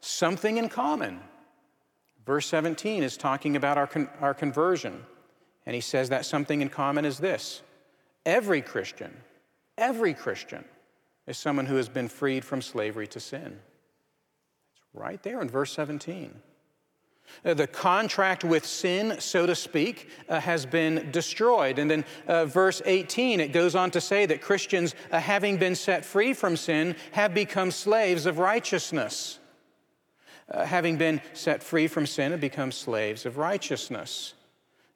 something 0.00 0.56
in 0.56 0.68
common. 0.68 1.20
Verse 2.26 2.46
17 2.46 3.02
is 3.02 3.16
talking 3.16 3.56
about 3.56 3.78
our, 3.78 3.86
con- 3.86 4.08
our 4.20 4.34
conversion. 4.34 5.04
And 5.66 5.74
he 5.74 5.80
says 5.80 6.08
that 6.08 6.26
something 6.26 6.62
in 6.62 6.68
common 6.68 7.04
is 7.04 7.18
this 7.18 7.62
every 8.26 8.62
Christian, 8.62 9.16
every 9.78 10.14
Christian 10.14 10.64
is 11.26 11.38
someone 11.38 11.66
who 11.66 11.76
has 11.76 11.88
been 11.88 12.08
freed 12.08 12.44
from 12.44 12.62
slavery 12.62 13.06
to 13.08 13.20
sin. 13.20 13.58
It's 14.72 14.82
right 14.94 15.22
there 15.22 15.40
in 15.40 15.48
verse 15.48 15.72
17. 15.72 16.34
Uh, 17.44 17.54
the 17.54 17.66
contract 17.66 18.44
with 18.44 18.66
sin, 18.66 19.16
so 19.18 19.46
to 19.46 19.54
speak, 19.54 20.08
uh, 20.28 20.40
has 20.40 20.66
been 20.66 21.10
destroyed. 21.10 21.78
And 21.78 21.90
then 21.90 22.04
uh, 22.26 22.44
verse 22.46 22.82
18, 22.84 23.40
it 23.40 23.52
goes 23.52 23.74
on 23.74 23.90
to 23.92 24.00
say 24.00 24.26
that 24.26 24.42
Christians, 24.42 24.94
uh, 25.10 25.20
having 25.20 25.56
been 25.56 25.74
set 25.74 26.04
free 26.04 26.34
from 26.34 26.56
sin, 26.56 26.96
have 27.12 27.32
become 27.34 27.70
slaves 27.70 28.26
of 28.26 28.38
righteousness. 28.38 29.38
Uh, 30.50 30.64
having 30.64 30.96
been 30.96 31.20
set 31.32 31.62
free 31.62 31.86
from 31.86 32.06
sin, 32.06 32.32
have 32.32 32.40
become 32.40 32.72
slaves 32.72 33.24
of 33.24 33.38
righteousness. 33.38 34.34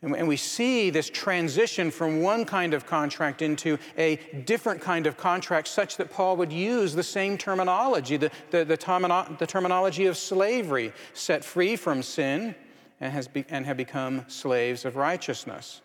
And 0.04 0.28
we 0.28 0.36
see 0.36 0.90
this 0.90 1.08
transition 1.08 1.90
from 1.90 2.20
one 2.20 2.44
kind 2.44 2.74
of 2.74 2.84
contract 2.84 3.40
into 3.40 3.78
a 3.96 4.16
different 4.44 4.82
kind 4.82 5.06
of 5.06 5.16
contract, 5.16 5.66
such 5.66 5.96
that 5.96 6.10
Paul 6.10 6.36
would 6.36 6.52
use 6.52 6.94
the 6.94 7.02
same 7.02 7.38
terminology, 7.38 8.18
the, 8.18 8.30
the, 8.50 8.66
the, 8.66 8.76
termino- 8.76 9.38
the 9.38 9.46
terminology 9.46 10.04
of 10.04 10.18
slavery, 10.18 10.92
set 11.14 11.42
free 11.42 11.74
from 11.76 12.02
sin 12.02 12.54
and, 13.00 13.32
be, 13.32 13.46
and 13.48 13.64
have 13.64 13.78
become 13.78 14.26
slaves 14.28 14.84
of 14.84 14.96
righteousness. 14.96 15.80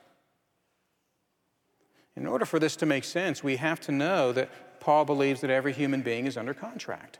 In 2.17 2.27
order 2.27 2.43
for 2.43 2.59
this 2.59 2.75
to 2.77 2.85
make 2.85 3.05
sense, 3.05 3.41
we 3.41 3.55
have 3.55 3.79
to 3.81 3.93
know 3.93 4.33
that 4.33 4.81
Paul 4.81 5.05
believes 5.05 5.39
that 5.41 5.49
every 5.49 5.71
human 5.71 6.01
being 6.01 6.25
is 6.25 6.35
under 6.35 6.53
contract, 6.53 7.19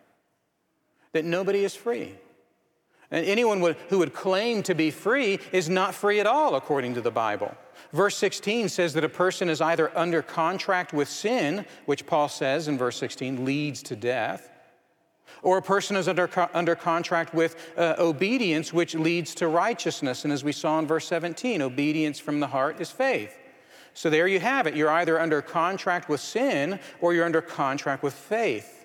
that 1.13 1.23
nobody 1.23 1.63
is 1.63 1.75
free. 1.75 2.15
And 3.11 3.25
anyone 3.25 3.75
who 3.89 3.99
would 3.99 4.13
claim 4.13 4.61
to 4.63 4.75
be 4.75 4.91
free 4.91 5.39
is 5.51 5.67
not 5.67 5.95
free 5.95 6.19
at 6.19 6.27
all, 6.27 6.55
according 6.55 6.93
to 6.93 7.01
the 7.01 7.11
Bible. 7.11 7.55
Verse 7.91 8.15
16 8.17 8.69
says 8.69 8.93
that 8.93 9.03
a 9.03 9.09
person 9.09 9.49
is 9.49 9.61
either 9.61 9.95
under 9.97 10.21
contract 10.21 10.93
with 10.93 11.09
sin, 11.09 11.65
which 11.85 12.05
Paul 12.05 12.29
says 12.29 12.67
in 12.67 12.77
verse 12.77 12.97
16 12.97 13.45
leads 13.45 13.81
to 13.83 13.95
death, 13.95 14.49
or 15.41 15.57
a 15.57 15.61
person 15.61 15.95
is 15.95 16.07
under, 16.07 16.29
under 16.53 16.75
contract 16.75 17.33
with 17.33 17.71
uh, 17.77 17.95
obedience, 17.97 18.73
which 18.73 18.93
leads 18.93 19.33
to 19.35 19.47
righteousness. 19.47 20.23
And 20.23 20.33
as 20.33 20.43
we 20.43 20.51
saw 20.51 20.77
in 20.77 20.85
verse 20.85 21.07
17, 21.07 21.61
obedience 21.61 22.19
from 22.19 22.39
the 22.39 22.47
heart 22.47 22.79
is 22.79 22.91
faith. 22.91 23.35
So 23.93 24.09
there 24.09 24.27
you 24.27 24.39
have 24.39 24.67
it. 24.67 24.75
You're 24.75 24.91
either 24.91 25.19
under 25.19 25.41
contract 25.41 26.09
with 26.09 26.21
sin 26.21 26.79
or 27.01 27.13
you're 27.13 27.25
under 27.25 27.41
contract 27.41 28.03
with 28.03 28.13
faith. 28.13 28.78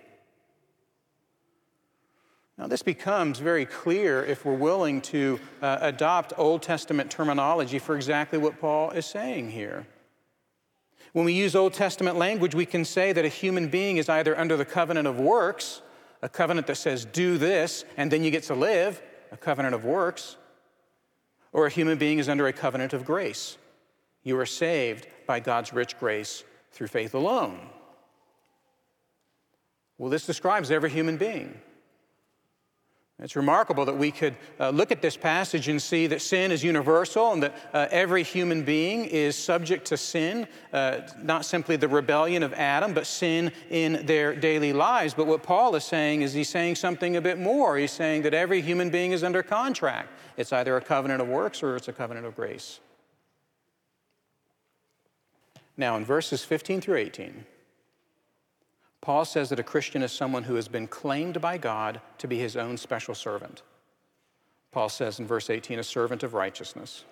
Now, 2.57 2.69
this 2.69 2.83
becomes 2.83 3.41
very 3.41 3.67
clear 3.67 4.25
if 4.25 4.45
we're 4.45 4.55
willing 4.55 5.01
to 5.03 5.41
uh, 5.61 5.79
adopt 5.81 6.33
Old 6.37 6.63
Testament 6.63 7.11
terminology 7.11 7.81
for 7.81 7.97
exactly 7.97 8.39
what 8.39 8.61
Paul 8.61 8.91
is 8.91 9.07
saying 9.07 9.51
here. 9.51 9.87
When 11.13 11.25
we 11.25 11.33
use 11.33 11.57
Old 11.57 11.75
Testament 11.75 12.17
language, 12.17 12.55
we 12.55 12.67
can 12.67 12.85
say 12.85 13.13
that 13.13 13.25
a 13.25 13.29
human 13.29 13.69
being 13.69 13.97
is 13.97 14.09
either 14.09 14.39
under 14.39 14.57
the 14.57 14.65
covenant 14.65 15.09
of 15.09 15.19
works, 15.19 15.83
a 16.23 16.29
covenant 16.29 16.69
that 16.69 16.77
says, 16.77 17.05
do 17.05 17.39
this, 17.39 17.85
and 17.97 18.11
then 18.11 18.23
you 18.23 18.31
get 18.31 18.45
to 18.45 18.55
live, 18.55 19.03
a 19.33 19.37
covenant 19.37 19.75
of 19.75 19.85
works, 19.85 20.37
or 21.53 21.67
a 21.67 21.71
human 21.71 21.99
being 21.99 22.19
is 22.19 22.29
under 22.29 22.47
a 22.47 22.53
covenant 22.53 22.93
of 22.93 23.05
grace. 23.05 23.59
You 24.23 24.39
are 24.39 24.47
saved 24.47 25.09
by 25.27 25.41
God's 25.41 25.73
rich 25.73 25.99
grace 25.99 26.45
through 26.73 26.89
faith 26.89 27.15
alone. 27.15 27.61
Well, 29.99 30.11
this 30.11 30.27
describes 30.27 30.71
every 30.71 30.91
human 30.91 31.17
being. 31.17 31.61
It's 33.23 33.37
remarkable 33.37 33.85
that 33.85 33.97
we 33.97 34.11
could 34.11 34.35
uh, 34.59 34.71
look 34.71 34.91
at 34.91 35.01
this 35.01 35.17
passage 35.17 35.69
and 35.69 35.81
see 35.81 36.09
that 36.09 36.21
sin 36.21 36.51
is 36.51 36.65
universal 36.65 37.33
and 37.33 37.45
that 37.45 37.55
uh, 37.73 37.87
every 37.93 38.25
human 38.25 38.65
being 38.65 39.05
is 39.05 39.37
subject 39.37 39.87
to 39.87 39.97
sin, 39.97 40.49
uh, 40.73 41.03
not 41.23 41.45
simply 41.45 41.77
the 41.77 41.87
rebellion 41.87 42.43
of 42.43 42.53
Adam, 42.55 42.93
but 42.93 43.07
sin 43.07 43.53
in 43.71 44.05
their 44.05 44.35
daily 44.35 44.73
lives. 44.73 45.15
But 45.15 45.29
what 45.29 45.45
Paul 45.45 45.77
is 45.77 45.85
saying 45.85 46.23
is 46.23 46.33
he's 46.33 46.49
saying 46.49 46.75
something 46.75 47.17
a 47.17 47.21
bit 47.21 47.39
more. 47.39 47.77
He's 47.77 47.93
saying 47.93 48.23
that 48.23 48.35
every 48.35 48.61
human 48.61 48.91
being 48.91 49.13
is 49.13 49.23
under 49.23 49.45
contract. 49.45 50.09
It's 50.37 50.53
either 50.53 50.77
a 50.77 50.81
covenant 50.81 51.23
of 51.23 51.29
works 51.29 51.63
or 51.63 51.77
it's 51.77 51.87
a 51.87 51.93
covenant 51.93 52.27
of 52.27 52.35
grace. 52.35 52.81
Now, 55.77 55.97
in 55.97 56.05
verses 56.05 56.45
15 56.45 56.81
through 56.81 56.97
18, 56.97 57.47
Paul 59.05 59.27
says 59.27 59.51
that 59.51 59.61
a 59.61 59.63
Christian 59.63 60.03
is 60.03 60.13
someone 60.13 60.45
who 60.45 60.55
has 60.55 60.67
been 60.67 60.87
claimed 60.87 61.39
by 61.39 61.59
God 61.59 62.01
to 62.17 62.27
be 62.27 62.39
his 62.39 62.57
own 62.57 62.79
special 62.79 63.15
servant. 63.15 63.61
Paul 64.73 64.89
says 64.89 65.21
in 65.21 65.27
verse 65.27 65.51
18, 65.51 65.79
a 65.79 65.85
servant 65.85 66.23
of 66.23 66.33
righteousness. 66.33 67.05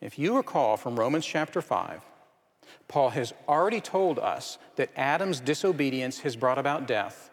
If 0.00 0.18
you 0.18 0.34
recall 0.34 0.78
from 0.78 0.98
Romans 0.98 1.26
chapter 1.26 1.60
5, 1.60 2.00
Paul 2.88 3.10
has 3.10 3.34
already 3.46 3.82
told 3.82 4.18
us 4.18 4.56
that 4.76 4.88
Adam's 4.96 5.40
disobedience 5.40 6.20
has 6.20 6.36
brought 6.36 6.56
about 6.56 6.86
death 6.88 7.30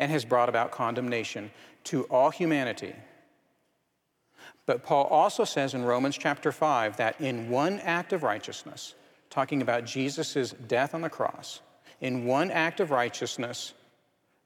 and 0.00 0.10
has 0.10 0.24
brought 0.24 0.48
about 0.48 0.72
condemnation 0.72 1.52
to 1.84 2.02
all 2.06 2.30
humanity. 2.30 2.94
But 4.66 4.82
Paul 4.82 5.04
also 5.04 5.44
says 5.44 5.72
in 5.72 5.84
Romans 5.84 6.18
chapter 6.18 6.50
5 6.50 6.96
that 6.96 7.20
in 7.20 7.48
one 7.48 7.78
act 7.78 8.12
of 8.12 8.24
righteousness, 8.24 8.96
talking 9.30 9.62
about 9.62 9.84
Jesus' 9.84 10.50
death 10.66 10.96
on 10.96 11.02
the 11.02 11.08
cross. 11.08 11.60
In 12.04 12.26
one 12.26 12.50
act 12.50 12.80
of 12.80 12.90
righteousness, 12.90 13.72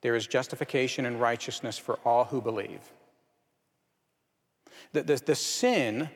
there 0.01 0.15
is 0.15 0.29
justification 0.29 1.05
and 1.07 1.21
righteousness 1.21 1.77
for 1.77 1.99
all 2.05 2.27
who 2.27 2.41
believe. 2.41 2.79
The, 4.93 5.03
the, 5.03 5.17
the 5.17 5.35
sin 5.35 6.09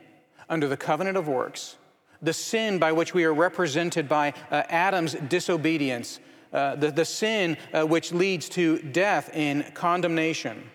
under 0.49 0.69
the 0.69 0.77
covenant 0.77 1.17
of 1.17 1.27
works, 1.27 1.79
the 2.23 2.33
sin 2.33 2.79
by 2.79 2.93
which 2.93 3.13
we 3.13 3.25
are 3.25 3.35
represented 3.35 4.09
by 4.09 4.35
uh, 4.53 4.63
Adam's 4.69 5.15
disobedience, 5.15 6.21
uh, 6.53 6.77
the, 6.77 6.93
the 6.93 7.05
sin 7.05 7.57
uh, 7.75 7.85
which 7.85 8.13
leads 8.13 8.49
to 8.51 8.79
death 8.79 9.29
and 9.33 9.75
condemnation, 9.75 10.71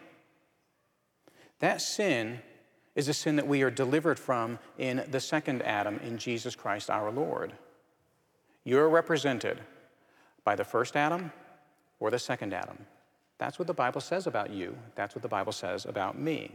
that 1.60 1.82
sin 1.82 2.42
is 2.94 3.08
a 3.08 3.14
sin 3.14 3.38
that 3.38 3.48
we 3.48 3.62
are 3.62 3.72
delivered 3.72 4.20
from 4.20 4.60
in 4.78 5.06
the 5.12 5.22
second 5.22 5.62
Adam, 5.62 5.98
in 6.04 6.18
Jesus 6.18 6.58
Christ 6.58 6.90
our 6.90 7.10
Lord. 7.10 7.54
You 8.66 8.80
are 8.80 8.90
represented 8.90 9.62
by 10.48 10.56
the 10.56 10.64
first 10.64 10.96
Adam 10.96 11.30
or 12.00 12.10
the 12.10 12.18
second 12.18 12.54
Adam. 12.54 12.78
That's 13.38 13.60
what 13.60 13.68
the 13.68 13.74
Bible 13.74 14.00
says 14.00 14.28
about 14.28 14.50
you. 14.50 14.78
That's 14.96 15.14
what 15.14 15.22
the 15.22 15.28
Bible 15.28 15.52
says 15.52 15.86
about 15.86 16.18
me. 16.18 16.52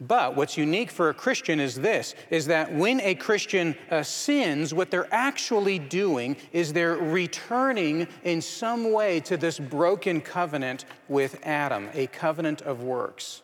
But 0.00 0.34
what's 0.34 0.56
unique 0.56 0.90
for 0.90 1.08
a 1.08 1.14
Christian 1.14 1.60
is 1.60 1.76
this 1.76 2.16
is 2.30 2.46
that 2.46 2.74
when 2.74 3.00
a 3.02 3.14
Christian 3.14 3.76
uh, 3.92 4.02
sins, 4.02 4.74
what 4.74 4.90
they're 4.90 5.12
actually 5.14 5.78
doing 5.78 6.36
is 6.52 6.72
they're 6.72 6.96
returning 6.96 8.08
in 8.24 8.40
some 8.40 8.90
way 8.90 9.20
to 9.20 9.36
this 9.36 9.60
broken 9.60 10.20
covenant 10.20 10.84
with 11.08 11.38
Adam, 11.44 11.88
a 11.94 12.08
covenant 12.08 12.62
of 12.62 12.82
works. 12.82 13.42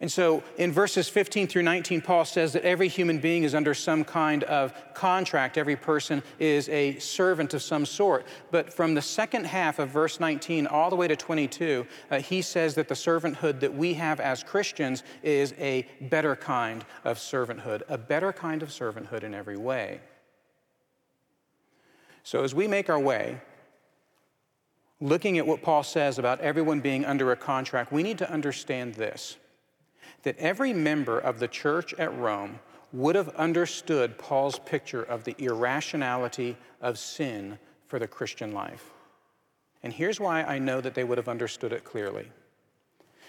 And 0.00 0.10
so 0.10 0.42
in 0.56 0.72
verses 0.72 1.10
15 1.10 1.46
through 1.46 1.62
19, 1.62 2.00
Paul 2.00 2.24
says 2.24 2.54
that 2.54 2.64
every 2.64 2.88
human 2.88 3.18
being 3.18 3.44
is 3.44 3.54
under 3.54 3.74
some 3.74 4.02
kind 4.02 4.44
of 4.44 4.72
contract. 4.94 5.58
Every 5.58 5.76
person 5.76 6.22
is 6.38 6.70
a 6.70 6.98
servant 6.98 7.52
of 7.52 7.60
some 7.60 7.84
sort. 7.84 8.24
But 8.50 8.72
from 8.72 8.94
the 8.94 9.02
second 9.02 9.44
half 9.44 9.78
of 9.78 9.90
verse 9.90 10.18
19 10.18 10.66
all 10.66 10.88
the 10.88 10.96
way 10.96 11.06
to 11.06 11.16
22, 11.16 11.86
uh, 12.10 12.20
he 12.20 12.40
says 12.40 12.74
that 12.76 12.88
the 12.88 12.94
servanthood 12.94 13.60
that 13.60 13.74
we 13.74 13.92
have 13.94 14.20
as 14.20 14.42
Christians 14.42 15.02
is 15.22 15.52
a 15.58 15.86
better 16.00 16.34
kind 16.34 16.82
of 17.04 17.18
servanthood, 17.18 17.82
a 17.90 17.98
better 17.98 18.32
kind 18.32 18.62
of 18.62 18.70
servanthood 18.70 19.22
in 19.22 19.34
every 19.34 19.58
way. 19.58 20.00
So 22.22 22.42
as 22.42 22.54
we 22.54 22.66
make 22.66 22.88
our 22.88 23.00
way, 23.00 23.38
looking 24.98 25.36
at 25.36 25.46
what 25.46 25.60
Paul 25.60 25.82
says 25.82 26.18
about 26.18 26.40
everyone 26.40 26.80
being 26.80 27.04
under 27.04 27.32
a 27.32 27.36
contract, 27.36 27.92
we 27.92 28.02
need 28.02 28.16
to 28.18 28.30
understand 28.30 28.94
this 28.94 29.36
that 30.22 30.38
every 30.38 30.72
member 30.72 31.18
of 31.18 31.38
the 31.38 31.48
church 31.48 31.94
at 31.94 32.16
Rome 32.16 32.58
would 32.92 33.14
have 33.14 33.28
understood 33.30 34.18
Paul's 34.18 34.58
picture 34.58 35.02
of 35.02 35.24
the 35.24 35.36
irrationality 35.38 36.56
of 36.80 36.98
sin 36.98 37.58
for 37.86 37.98
the 37.98 38.08
Christian 38.08 38.52
life. 38.52 38.90
And 39.82 39.92
here's 39.92 40.20
why 40.20 40.42
I 40.42 40.58
know 40.58 40.80
that 40.80 40.94
they 40.94 41.04
would 41.04 41.18
have 41.18 41.28
understood 41.28 41.72
it 41.72 41.84
clearly. 41.84 42.30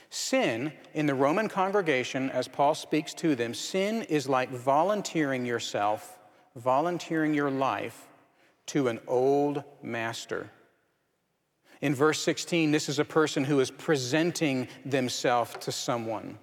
Sin 0.09 0.73
in 0.93 1.05
the 1.05 1.15
Roman 1.15 1.47
congregation, 1.47 2.29
as 2.31 2.47
Paul 2.47 2.75
speaks 2.75 3.13
to 3.15 3.35
them, 3.35 3.53
sin 3.53 4.01
is 4.03 4.27
like 4.27 4.49
volunteering 4.49 5.45
yourself, 5.45 6.19
volunteering 6.55 7.33
your 7.33 7.49
life 7.49 8.07
to 8.67 8.89
an 8.89 8.99
old 9.07 9.63
master. 9.81 10.49
In 11.79 11.95
verse 11.95 12.21
16, 12.21 12.71
this 12.71 12.89
is 12.89 12.99
a 12.99 13.05
person 13.05 13.43
who 13.45 13.59
is 13.59 13.71
presenting 13.71 14.67
themselves 14.85 15.55
to 15.61 15.71
someone. 15.71 16.37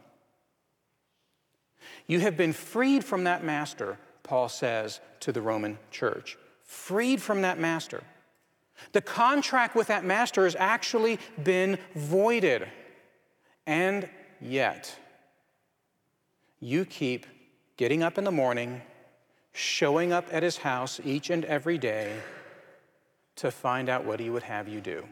You 2.09 2.21
have 2.21 2.37
been 2.37 2.53
freed 2.53 3.05
from 3.05 3.25
that 3.25 3.45
master, 3.45 3.99
Paul 4.25 4.49
says 4.49 5.01
to 5.21 5.31
the 5.31 5.43
Roman 5.43 5.79
church. 5.91 6.37
Freed 6.65 7.23
from 7.23 7.43
that 7.43 7.59
master. 7.59 8.03
The 8.93 9.01
contract 9.01 9.77
with 9.77 9.89
that 9.89 10.05
master 10.05 10.45
has 10.45 10.57
actually 10.59 11.19
been 11.43 11.79
voided. 11.95 12.67
And 13.67 14.09
yet, 14.41 14.97
you 16.61 16.85
keep 16.85 17.27
getting 17.77 18.03
up 18.03 18.19
in 18.19 18.25
the 18.25 18.33
morning, 18.33 18.83
showing 19.53 20.13
up 20.13 20.27
at 20.33 20.43
his 20.43 20.59
house 20.59 21.01
each 21.05 21.31
and 21.31 21.45
every 21.45 21.79
day 21.79 22.13
to 23.37 23.51
find 23.51 23.89
out 23.89 24.05
what 24.05 24.19
he 24.19 24.31
would 24.31 24.43
have 24.43 24.67
you 24.67 24.81
do. 24.81 25.07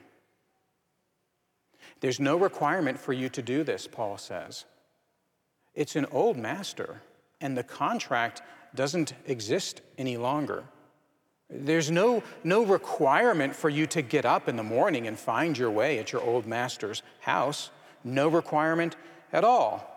There's 2.00 2.20
no 2.20 2.36
requirement 2.36 2.98
for 2.98 3.12
you 3.12 3.28
to 3.30 3.42
do 3.42 3.62
this, 3.62 3.86
Paul 3.86 4.18
says. 4.18 4.64
It's 5.76 5.94
an 5.94 6.06
old 6.10 6.36
master, 6.36 7.02
and 7.40 7.56
the 7.56 7.62
contract 7.62 8.42
doesn't 8.74 9.12
exist 9.26 9.82
any 9.98 10.16
longer. 10.16 10.64
There's 11.48 11.90
no, 11.90 12.22
no 12.42 12.64
requirement 12.64 13.54
for 13.54 13.68
you 13.68 13.86
to 13.88 14.02
get 14.02 14.24
up 14.24 14.48
in 14.48 14.56
the 14.56 14.64
morning 14.64 15.06
and 15.06 15.16
find 15.16 15.56
your 15.56 15.70
way 15.70 15.98
at 15.98 16.10
your 16.10 16.22
old 16.22 16.46
master's 16.46 17.02
house. 17.20 17.70
No 18.02 18.26
requirement 18.26 18.96
at 19.32 19.44
all. 19.44 19.92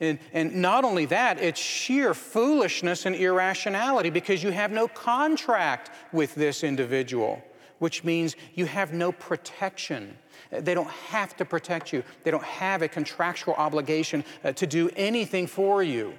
And, 0.00 0.18
and 0.32 0.56
not 0.56 0.84
only 0.84 1.06
that, 1.06 1.40
it's 1.40 1.60
sheer 1.60 2.14
foolishness 2.14 3.06
and 3.06 3.14
irrationality 3.14 4.10
because 4.10 4.42
you 4.42 4.50
have 4.50 4.70
no 4.70 4.88
contract 4.88 5.90
with 6.12 6.34
this 6.34 6.64
individual, 6.64 7.42
which 7.82 8.04
means 8.04 8.36
you 8.54 8.64
have 8.66 8.92
no 8.92 9.10
protection 9.10 10.16
they 10.50 10.74
don't 10.74 10.90
have 10.90 11.36
to 11.38 11.44
protect 11.44 11.92
you, 11.92 12.02
they 12.24 12.30
don't 12.30 12.44
have 12.44 12.82
a 12.82 12.88
contractual 12.88 13.54
obligation 13.54 14.24
uh, 14.44 14.52
to 14.52 14.66
do 14.66 14.90
anything 14.96 15.46
for 15.46 15.82
you. 15.82 16.14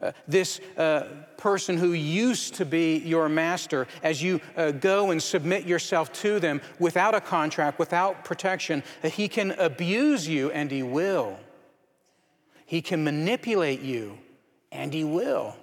Uh, 0.00 0.12
this 0.26 0.60
uh, 0.76 1.06
person 1.36 1.76
who 1.76 1.92
used 1.92 2.54
to 2.54 2.64
be 2.64 2.96
your 2.98 3.28
master, 3.28 3.86
as 4.02 4.22
you 4.22 4.40
uh, 4.56 4.72
go 4.72 5.12
and 5.12 5.22
submit 5.22 5.64
yourself 5.64 6.12
to 6.12 6.40
them 6.40 6.60
without 6.80 7.14
a 7.14 7.20
contract, 7.20 7.78
without 7.78 8.24
protection, 8.24 8.82
uh, 9.04 9.08
he 9.08 9.28
can 9.28 9.52
abuse 9.52 10.26
you 10.26 10.50
and 10.50 10.70
he 10.70 10.82
will. 10.82 11.38
He 12.66 12.82
can 12.82 13.04
manipulate 13.04 13.80
you 13.80 14.18
and 14.72 14.92
he 14.92 15.04
will. 15.04 15.56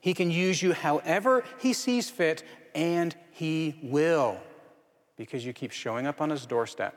He 0.00 0.14
can 0.14 0.30
use 0.30 0.62
you 0.62 0.72
however 0.72 1.44
he 1.58 1.72
sees 1.72 2.08
fit 2.08 2.42
and 2.74 3.14
he 3.32 3.78
will 3.82 4.38
because 5.16 5.44
you 5.44 5.52
keep 5.52 5.70
showing 5.70 6.06
up 6.06 6.20
on 6.20 6.30
his 6.30 6.46
doorstep 6.46 6.94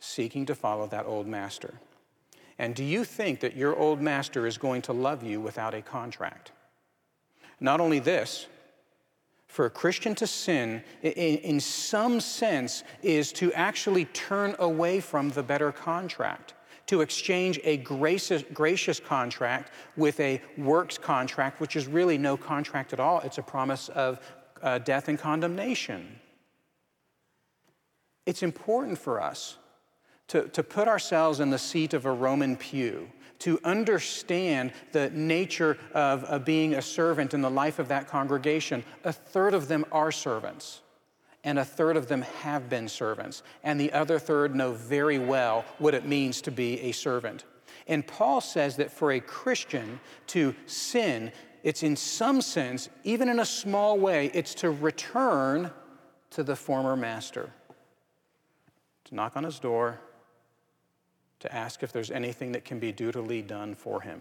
seeking 0.00 0.46
to 0.46 0.54
follow 0.54 0.86
that 0.86 1.06
old 1.06 1.26
master. 1.26 1.74
And 2.58 2.74
do 2.74 2.84
you 2.84 3.04
think 3.04 3.40
that 3.40 3.56
your 3.56 3.76
old 3.76 4.00
master 4.00 4.46
is 4.46 4.58
going 4.58 4.82
to 4.82 4.92
love 4.92 5.22
you 5.22 5.40
without 5.40 5.74
a 5.74 5.82
contract? 5.82 6.52
Not 7.60 7.80
only 7.80 7.98
this, 7.98 8.46
for 9.46 9.64
a 9.64 9.70
Christian 9.70 10.14
to 10.16 10.26
sin, 10.26 10.82
in 11.02 11.58
some 11.58 12.20
sense, 12.20 12.84
is 13.02 13.32
to 13.34 13.52
actually 13.54 14.04
turn 14.06 14.54
away 14.58 15.00
from 15.00 15.30
the 15.30 15.42
better 15.42 15.72
contract, 15.72 16.54
to 16.86 17.00
exchange 17.00 17.58
a 17.64 17.78
gracious, 17.78 18.44
gracious 18.52 19.00
contract 19.00 19.72
with 19.96 20.20
a 20.20 20.40
works 20.56 20.98
contract, 20.98 21.60
which 21.60 21.76
is 21.76 21.86
really 21.86 22.18
no 22.18 22.36
contract 22.36 22.92
at 22.92 23.00
all. 23.00 23.20
It's 23.20 23.38
a 23.38 23.42
promise 23.42 23.88
of 23.90 24.20
uh, 24.62 24.78
death 24.78 25.08
and 25.08 25.18
condemnation. 25.18 26.20
It's 28.28 28.42
important 28.42 28.98
for 28.98 29.22
us 29.22 29.56
to, 30.26 30.48
to 30.48 30.62
put 30.62 30.86
ourselves 30.86 31.40
in 31.40 31.48
the 31.48 31.58
seat 31.58 31.94
of 31.94 32.04
a 32.04 32.12
Roman 32.12 32.56
pew, 32.56 33.08
to 33.38 33.58
understand 33.64 34.74
the 34.92 35.08
nature 35.08 35.78
of, 35.94 36.24
of 36.24 36.44
being 36.44 36.74
a 36.74 36.82
servant 36.82 37.32
in 37.32 37.40
the 37.40 37.48
life 37.48 37.78
of 37.78 37.88
that 37.88 38.06
congregation. 38.06 38.84
A 39.04 39.14
third 39.14 39.54
of 39.54 39.66
them 39.66 39.86
are 39.90 40.12
servants, 40.12 40.82
and 41.42 41.58
a 41.58 41.64
third 41.64 41.96
of 41.96 42.08
them 42.08 42.20
have 42.42 42.68
been 42.68 42.86
servants, 42.86 43.42
and 43.64 43.80
the 43.80 43.94
other 43.94 44.18
third 44.18 44.54
know 44.54 44.72
very 44.72 45.18
well 45.18 45.64
what 45.78 45.94
it 45.94 46.04
means 46.04 46.42
to 46.42 46.50
be 46.50 46.78
a 46.82 46.92
servant. 46.92 47.46
And 47.86 48.06
Paul 48.06 48.42
says 48.42 48.76
that 48.76 48.92
for 48.92 49.12
a 49.12 49.20
Christian 49.20 50.00
to 50.26 50.54
sin, 50.66 51.32
it's 51.62 51.82
in 51.82 51.96
some 51.96 52.42
sense, 52.42 52.90
even 53.04 53.30
in 53.30 53.40
a 53.40 53.46
small 53.46 53.98
way, 53.98 54.30
it's 54.34 54.52
to 54.56 54.70
return 54.70 55.70
to 56.32 56.42
the 56.42 56.56
former 56.56 56.94
master, 56.94 57.54
to 59.08 59.14
knock 59.14 59.36
on 59.36 59.44
his 59.44 59.58
door 59.58 59.98
to 61.40 61.54
ask 61.54 61.82
if 61.82 61.92
there's 61.92 62.10
anything 62.10 62.52
that 62.52 62.64
can 62.64 62.78
be 62.78 62.92
dutifully 62.92 63.42
done 63.42 63.74
for 63.74 64.00
him. 64.00 64.20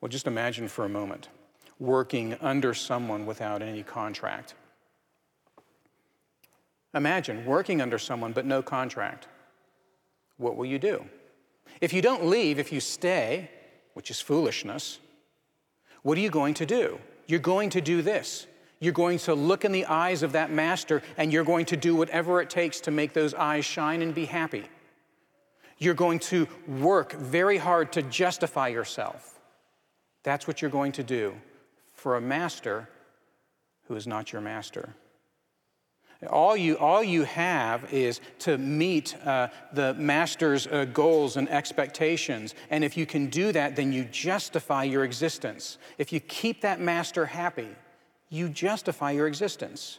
Well, 0.00 0.08
just 0.08 0.26
imagine 0.26 0.68
for 0.68 0.84
a 0.84 0.88
moment 0.88 1.28
working 1.78 2.34
under 2.40 2.72
someone 2.72 3.26
without 3.26 3.60
any 3.60 3.82
contract. 3.82 4.54
Imagine 6.94 7.44
working 7.44 7.82
under 7.82 7.98
someone 7.98 8.32
but 8.32 8.46
no 8.46 8.62
contract. 8.62 9.28
What 10.38 10.56
will 10.56 10.64
you 10.64 10.78
do? 10.78 11.04
If 11.80 11.92
you 11.92 12.00
don't 12.00 12.26
leave, 12.26 12.58
if 12.58 12.72
you 12.72 12.80
stay, 12.80 13.50
which 13.92 14.10
is 14.10 14.20
foolishness, 14.20 14.98
what 16.02 16.16
are 16.16 16.22
you 16.22 16.30
going 16.30 16.54
to 16.54 16.66
do? 16.66 16.98
You're 17.26 17.40
going 17.40 17.70
to 17.70 17.80
do 17.80 18.00
this. 18.00 18.46
You're 18.78 18.92
going 18.92 19.18
to 19.20 19.34
look 19.34 19.64
in 19.64 19.72
the 19.72 19.86
eyes 19.86 20.22
of 20.22 20.32
that 20.32 20.50
master 20.50 21.02
and 21.16 21.32
you're 21.32 21.44
going 21.44 21.66
to 21.66 21.76
do 21.76 21.96
whatever 21.96 22.40
it 22.40 22.50
takes 22.50 22.80
to 22.80 22.90
make 22.90 23.12
those 23.14 23.32
eyes 23.34 23.64
shine 23.64 24.02
and 24.02 24.14
be 24.14 24.26
happy. 24.26 24.64
You're 25.78 25.94
going 25.94 26.18
to 26.20 26.46
work 26.66 27.12
very 27.12 27.58
hard 27.58 27.92
to 27.92 28.02
justify 28.02 28.68
yourself. 28.68 29.38
That's 30.22 30.46
what 30.46 30.60
you're 30.60 30.70
going 30.70 30.92
to 30.92 31.02
do 31.02 31.34
for 31.92 32.16
a 32.16 32.20
master 32.20 32.88
who 33.88 33.94
is 33.94 34.06
not 34.06 34.32
your 34.32 34.42
master. 34.42 34.94
All 36.30 36.56
you, 36.56 36.78
all 36.78 37.04
you 37.04 37.24
have 37.24 37.92
is 37.92 38.20
to 38.40 38.56
meet 38.56 39.14
uh, 39.24 39.48
the 39.72 39.92
master's 39.94 40.66
uh, 40.66 40.86
goals 40.86 41.36
and 41.36 41.48
expectations. 41.50 42.54
And 42.70 42.82
if 42.82 42.96
you 42.96 43.04
can 43.04 43.26
do 43.26 43.52
that, 43.52 43.76
then 43.76 43.92
you 43.92 44.04
justify 44.04 44.84
your 44.84 45.04
existence. 45.04 45.76
If 45.98 46.12
you 46.12 46.20
keep 46.20 46.62
that 46.62 46.80
master 46.80 47.26
happy, 47.26 47.68
you 48.28 48.48
justify 48.48 49.12
your 49.12 49.26
existence. 49.26 49.98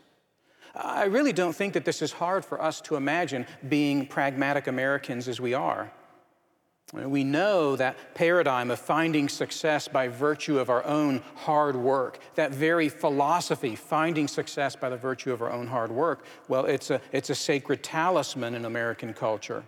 I 0.76 1.06
really 1.06 1.34
don't 1.34 1.56
think 1.56 1.74
that 1.74 1.86
this 1.86 2.02
is 2.02 2.12
hard 2.12 2.46
for 2.46 2.62
us 2.62 2.82
to 2.82 2.96
imagine 2.96 3.48
being 3.68 4.06
pragmatic 4.06 4.68
Americans 4.68 5.28
as 5.28 5.42
we 5.42 5.54
are. 5.54 5.92
We 6.94 7.26
know 7.26 7.76
that 7.76 8.16
paradigm 8.16 8.72
of 8.72 8.80
finding 8.80 9.28
success 9.28 9.90
by 9.90 10.08
virtue 10.08 10.58
of 10.58 10.70
our 10.70 10.86
own 10.86 11.22
hard 11.36 11.76
work, 11.76 12.20
that 12.36 12.54
very 12.54 12.88
philosophy, 12.88 13.76
finding 13.76 14.28
success 14.28 14.74
by 14.76 14.90
the 14.90 14.96
virtue 14.96 15.34
of 15.34 15.42
our 15.42 15.52
own 15.52 15.68
hard 15.68 15.92
work, 15.92 16.24
well, 16.48 16.64
it's 16.64 16.90
a, 16.90 17.02
it's 17.12 17.30
a 17.30 17.36
sacred 17.36 17.84
talisman 17.84 18.56
in 18.56 18.64
American 18.64 19.14
culture. 19.14 19.66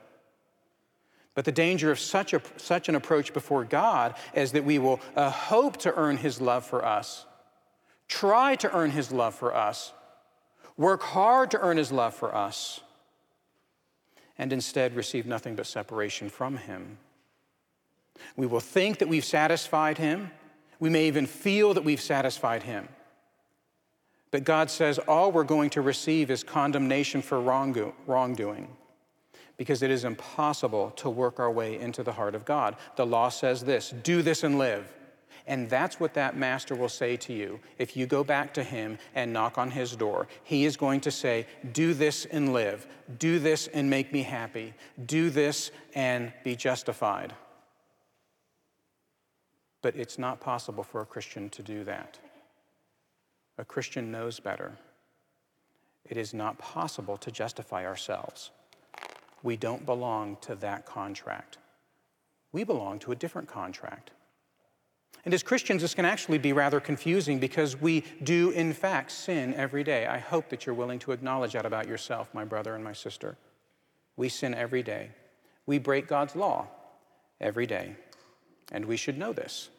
But 1.36 1.43
the 1.43 1.52
danger 1.52 1.91
of 1.91 2.00
such, 2.00 2.34
a, 2.34 2.41
such 2.56 2.88
an 2.88 2.95
approach 2.95 3.34
before 3.34 3.65
God 3.65 4.15
is 4.34 4.54
that 4.54 4.63
we 4.63 4.80
will 4.80 5.02
uh, 5.15 5.30
hope 5.30 5.76
to 5.78 5.93
earn 5.95 6.15
His 6.15 6.39
love 6.39 6.65
for 6.65 6.86
us, 6.86 7.26
try 8.10 8.56
to 8.58 8.76
earn 8.76 8.91
His 8.91 9.12
love 9.12 9.34
for 9.34 9.56
us, 9.56 9.93
work 10.76 11.02
hard 11.02 11.52
to 11.52 11.60
earn 11.62 11.78
His 11.78 11.91
love 11.91 12.13
for 12.13 12.36
us, 12.36 12.82
and 14.38 14.52
instead 14.52 14.95
receive 14.95 15.26
nothing 15.26 15.56
but 15.56 15.67
separation 15.67 16.30
from 16.30 16.58
Him. 16.58 16.98
We 18.36 18.48
will 18.48 18.60
think 18.60 19.00
that 19.00 19.08
we've 19.08 19.26
satisfied 19.26 19.98
him. 19.98 20.32
We 20.80 20.89
may 20.89 21.08
even 21.08 21.26
feel 21.26 21.74
that 21.74 21.84
we've 21.84 22.02
satisfied 22.02 22.63
him. 22.63 22.88
But 24.32 24.43
God 24.43 24.69
says 24.69 25.00
all 25.00 25.32
we're 25.32 25.43
going 25.43 25.72
to 25.72 25.82
receive 25.82 26.30
is 26.30 26.43
condemnation 26.43 27.22
for 27.22 27.41
wrongdoing 27.41 28.67
because 29.58 29.82
it 29.82 29.91
is 29.91 30.06
impossible 30.06 30.91
to 30.91 31.10
work 31.10 31.39
our 31.39 31.52
way 31.52 31.80
into 31.80 32.04
the 32.04 32.13
heart 32.13 32.36
of 32.36 32.45
God. 32.45 32.76
The 32.95 33.06
law 33.06 33.30
says 33.30 33.63
this 33.63 33.93
do 34.04 34.22
this 34.22 34.43
and 34.43 34.58
live. 34.58 34.93
And 35.50 35.68
that's 35.68 36.00
what 36.00 36.14
that 36.14 36.38
master 36.38 36.76
will 36.76 36.90
say 36.90 37.18
to 37.18 37.34
you 37.34 37.60
if 37.80 37.98
you 37.98 38.06
go 38.06 38.24
back 38.24 38.54
to 38.54 38.64
him 38.64 39.00
and 39.16 39.34
knock 39.34 39.58
on 39.58 39.72
his 39.72 39.96
door. 39.96 40.28
He 40.44 40.64
is 40.64 40.78
going 40.78 41.02
to 41.02 41.12
say, 41.12 41.48
Do 41.74 41.96
this 41.96 42.26
and 42.26 42.54
live. 42.54 42.86
Do 43.18 43.40
this 43.40 43.66
and 43.66 43.90
make 43.90 44.14
me 44.14 44.22
happy. 44.22 44.76
Do 45.08 45.32
this 45.32 45.72
and 45.96 46.32
be 46.44 46.56
justified. 46.56 47.34
But 49.82 49.96
it's 49.96 50.20
not 50.20 50.40
possible 50.40 50.84
for 50.84 51.02
a 51.02 51.06
Christian 51.06 51.50
to 51.50 51.64
do 51.64 51.84
that. 51.84 52.20
A 53.58 53.66
Christian 53.66 54.12
knows 54.12 54.40
better. 54.40 54.78
It 56.06 56.16
is 56.16 56.32
not 56.32 56.60
possible 56.60 57.18
to 57.18 57.32
justify 57.32 57.88
ourselves. 57.88 58.52
We 59.42 59.58
don't 59.58 59.84
belong 59.84 60.38
to 60.42 60.54
that 60.58 60.86
contract. 60.86 61.58
We 62.52 62.64
belong 62.64 63.00
to 63.00 63.12
a 63.12 63.16
different 63.16 63.48
contract. 63.48 64.12
And 65.25 65.34
as 65.34 65.43
Christians, 65.43 65.82
this 65.82 65.93
can 65.93 66.05
actually 66.05 66.38
be 66.38 66.53
rather 66.53 66.79
confusing 66.79 67.39
because 67.39 67.79
we 67.79 68.03
do, 68.23 68.51
in 68.51 68.73
fact, 68.73 69.12
sin 69.12 69.53
every 69.53 69.84
day. 69.84 70.05
I 70.05 70.17
hope 70.17 70.49
that 70.49 70.65
you're 70.65 70.75
willing 70.75 70.99
to 70.99 71.12
acknowledge 71.12 71.53
that 71.53 71.65
about 71.65 71.88
yourself, 71.88 72.34
my 72.34 72.45
brother 72.45 72.75
and 72.75 72.84
my 72.84 72.93
sister. 72.93 73.38
We 74.15 74.29
sin 74.29 74.53
every 74.53 74.84
day. 74.84 75.12
We 75.65 75.77
break 75.77 76.08
God's 76.08 76.36
law 76.36 76.67
every 77.39 77.65
day. 77.65 77.95
And 78.71 78.86
we 78.86 78.97
should 78.97 79.17
know 79.17 79.34
this. 79.34 79.69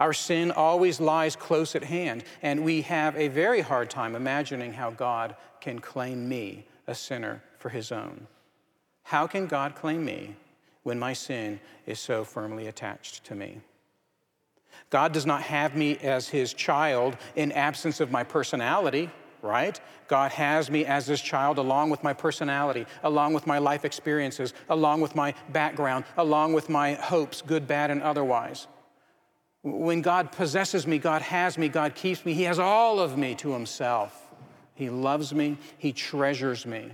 Our 0.00 0.12
sin 0.12 0.50
always 0.50 1.00
lies 1.00 1.36
close 1.36 1.76
at 1.76 1.84
hand, 1.84 2.24
and 2.42 2.64
we 2.64 2.82
have 2.82 3.16
a 3.16 3.28
very 3.28 3.60
hard 3.60 3.90
time 3.90 4.16
imagining 4.16 4.72
how 4.72 4.90
God 4.90 5.36
can 5.60 5.78
claim 5.78 6.28
me, 6.28 6.66
a 6.86 6.94
sinner, 6.94 7.42
for 7.58 7.68
his 7.68 7.92
own. 7.92 8.26
How 9.04 9.26
can 9.26 9.46
God 9.46 9.76
claim 9.76 10.04
me 10.04 10.34
when 10.82 10.98
my 10.98 11.12
sin 11.12 11.60
is 11.86 12.00
so 12.00 12.24
firmly 12.24 12.66
attached 12.66 13.24
to 13.24 13.34
me? 13.34 13.60
God 14.90 15.12
does 15.12 15.26
not 15.26 15.42
have 15.42 15.76
me 15.76 15.96
as 15.98 16.28
his 16.28 16.52
child 16.52 17.16
in 17.36 17.52
absence 17.52 18.00
of 18.00 18.10
my 18.10 18.22
personality, 18.22 19.10
right? 19.42 19.78
God 20.08 20.32
has 20.32 20.70
me 20.70 20.84
as 20.84 21.06
his 21.06 21.20
child 21.20 21.58
along 21.58 21.90
with 21.90 22.02
my 22.02 22.12
personality, 22.12 22.86
along 23.02 23.34
with 23.34 23.46
my 23.46 23.58
life 23.58 23.84
experiences, 23.84 24.54
along 24.68 25.00
with 25.00 25.14
my 25.14 25.34
background, 25.50 26.04
along 26.16 26.52
with 26.52 26.68
my 26.68 26.94
hopes, 26.94 27.42
good, 27.42 27.66
bad, 27.66 27.90
and 27.90 28.02
otherwise. 28.02 28.66
When 29.62 30.02
God 30.02 30.30
possesses 30.32 30.86
me, 30.86 30.98
God 30.98 31.22
has 31.22 31.56
me, 31.56 31.68
God 31.68 31.94
keeps 31.94 32.24
me, 32.24 32.34
He 32.34 32.42
has 32.42 32.58
all 32.58 33.00
of 33.00 33.16
me 33.16 33.34
to 33.36 33.52
Himself. 33.52 34.20
He 34.74 34.90
loves 34.90 35.34
me, 35.34 35.58
He 35.78 35.92
treasures 35.92 36.66
me. 36.66 36.92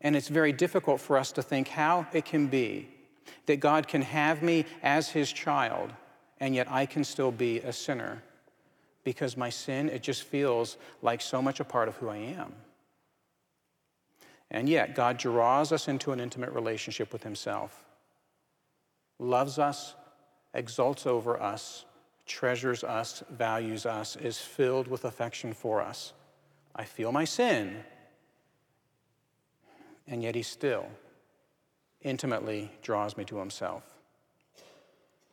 And 0.00 0.14
it's 0.14 0.28
very 0.28 0.52
difficult 0.52 1.00
for 1.00 1.16
us 1.16 1.32
to 1.32 1.42
think 1.42 1.68
how 1.68 2.06
it 2.12 2.24
can 2.24 2.48
be 2.48 2.88
that 3.46 3.60
God 3.60 3.88
can 3.88 4.02
have 4.02 4.42
me 4.42 4.64
as 4.82 5.08
His 5.08 5.32
child, 5.32 5.92
and 6.40 6.54
yet 6.54 6.70
I 6.70 6.86
can 6.86 7.04
still 7.04 7.32
be 7.32 7.60
a 7.60 7.72
sinner 7.72 8.22
because 9.04 9.36
my 9.36 9.50
sin, 9.50 9.88
it 9.88 10.02
just 10.02 10.24
feels 10.24 10.76
like 11.02 11.20
so 11.20 11.40
much 11.40 11.60
a 11.60 11.64
part 11.64 11.88
of 11.88 11.96
who 11.96 12.08
I 12.08 12.16
am. 12.16 12.52
And 14.50 14.68
yet, 14.68 14.94
God 14.94 15.18
draws 15.18 15.72
us 15.72 15.88
into 15.88 16.12
an 16.12 16.20
intimate 16.20 16.52
relationship 16.52 17.12
with 17.12 17.22
Himself, 17.22 17.84
loves 19.18 19.58
us, 19.58 19.94
exalts 20.54 21.06
over 21.06 21.40
us, 21.40 21.84
treasures 22.26 22.82
us, 22.82 23.22
values 23.30 23.84
us, 23.84 24.16
is 24.16 24.38
filled 24.38 24.88
with 24.88 25.04
affection 25.04 25.52
for 25.52 25.82
us. 25.82 26.12
I 26.74 26.84
feel 26.84 27.12
my 27.12 27.24
sin, 27.24 27.84
and 30.06 30.22
yet 30.22 30.34
He 30.34 30.42
still 30.42 30.86
intimately 32.00 32.70
draws 32.82 33.16
me 33.16 33.24
to 33.24 33.38
Himself. 33.38 33.97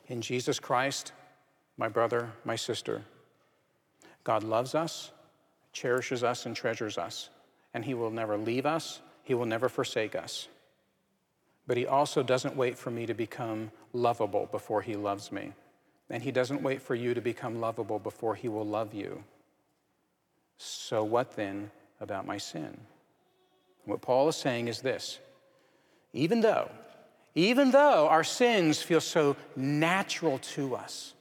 In 0.08 0.22
Jesus 0.22 0.60
Christ, 0.60 1.14
my 1.78 1.88
brother, 1.88 2.32
my 2.44 2.56
sister, 2.56 3.04
God 4.24 4.44
loves 4.44 4.76
us, 4.76 5.12
cherishes 5.74 6.24
us, 6.24 6.46
and 6.46 6.56
treasures 6.56 6.98
us, 6.98 7.30
and 7.74 7.84
He 7.84 7.94
will 7.94 8.12
never 8.12 8.38
leave 8.38 8.66
us, 8.66 9.02
He 9.24 9.34
will 9.34 9.46
never 9.46 9.70
forsake 9.70 10.16
us. 10.16 10.48
But 11.68 11.78
He 11.78 11.88
also 11.88 12.24
doesn't 12.24 12.56
wait 12.56 12.78
for 12.78 12.92
me 12.92 13.06
to 13.06 13.14
become 13.14 13.72
lovable 13.94 14.48
before 14.52 14.82
He 14.82 14.96
loves 14.96 15.32
me. 15.32 15.54
And 16.10 16.22
He 16.22 16.32
doesn't 16.32 16.62
wait 16.62 16.82
for 16.82 16.94
you 16.94 17.14
to 17.14 17.22
become 17.22 17.60
lovable 17.60 18.00
before 18.00 18.36
He 18.36 18.48
will 18.48 18.66
love 18.66 18.94
you. 18.94 19.24
So, 20.58 21.04
what 21.04 21.36
then 21.36 21.72
about 22.00 22.28
my 22.28 22.38
sin? 22.38 22.78
What 23.86 24.02
Paul 24.02 24.28
is 24.30 24.36
saying 24.36 24.68
is 24.68 24.82
this 24.82 25.20
even 26.14 26.42
though, 26.42 26.70
even 27.36 27.72
though 27.72 28.08
our 28.08 28.24
sins 28.24 28.82
feel 28.82 29.02
so 29.02 29.36
natural 29.56 30.40
to 30.40 30.76
us, 30.76 31.14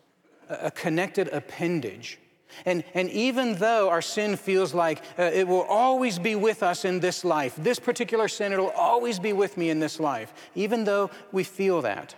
a 0.49 0.71
connected 0.71 1.29
appendage, 1.29 2.19
and, 2.65 2.85
and 2.95 3.11
even 3.11 3.57
though 3.57 3.89
our 3.89 4.03
sin 4.03 4.37
feels 4.37 4.75
like 4.75 5.03
uh, 5.19 5.23
it 5.23 5.49
will 5.49 5.63
always 5.63 6.21
be 6.21 6.37
with 6.37 6.63
us 6.63 6.85
in 6.85 7.01
this 7.01 7.25
life, 7.25 7.55
this 7.59 7.81
particular 7.81 8.29
sin, 8.29 8.53
it'll 8.53 8.71
always 8.71 9.19
be 9.19 9.33
with 9.33 9.57
me 9.57 9.71
in 9.71 9.81
this 9.81 9.99
life, 9.99 10.33
even 10.55 10.85
though 10.85 11.11
we 11.33 11.43
feel 11.43 11.83
that, 11.83 12.15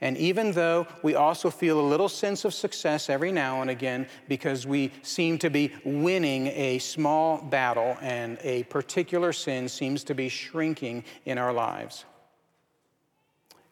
and 0.00 0.16
even 0.18 0.52
though 0.52 0.86
we 1.02 1.14
also 1.14 1.50
feel 1.50 1.80
a 1.80 1.86
little 1.86 2.08
sense 2.08 2.44
of 2.44 2.52
success 2.52 3.08
every 3.08 3.32
now 3.32 3.62
and 3.62 3.70
again 3.70 4.06
because 4.28 4.66
we 4.66 4.92
seem 5.02 5.38
to 5.38 5.50
be 5.50 5.72
winning 5.84 6.48
a 6.48 6.78
small 6.78 7.40
battle 7.42 7.96
and 8.02 8.38
a 8.42 8.64
particular 8.64 9.32
sin 9.32 9.68
seems 9.68 10.04
to 10.04 10.14
be 10.14 10.28
shrinking 10.28 11.04
in 11.24 11.38
our 11.38 11.52
lives, 11.52 12.04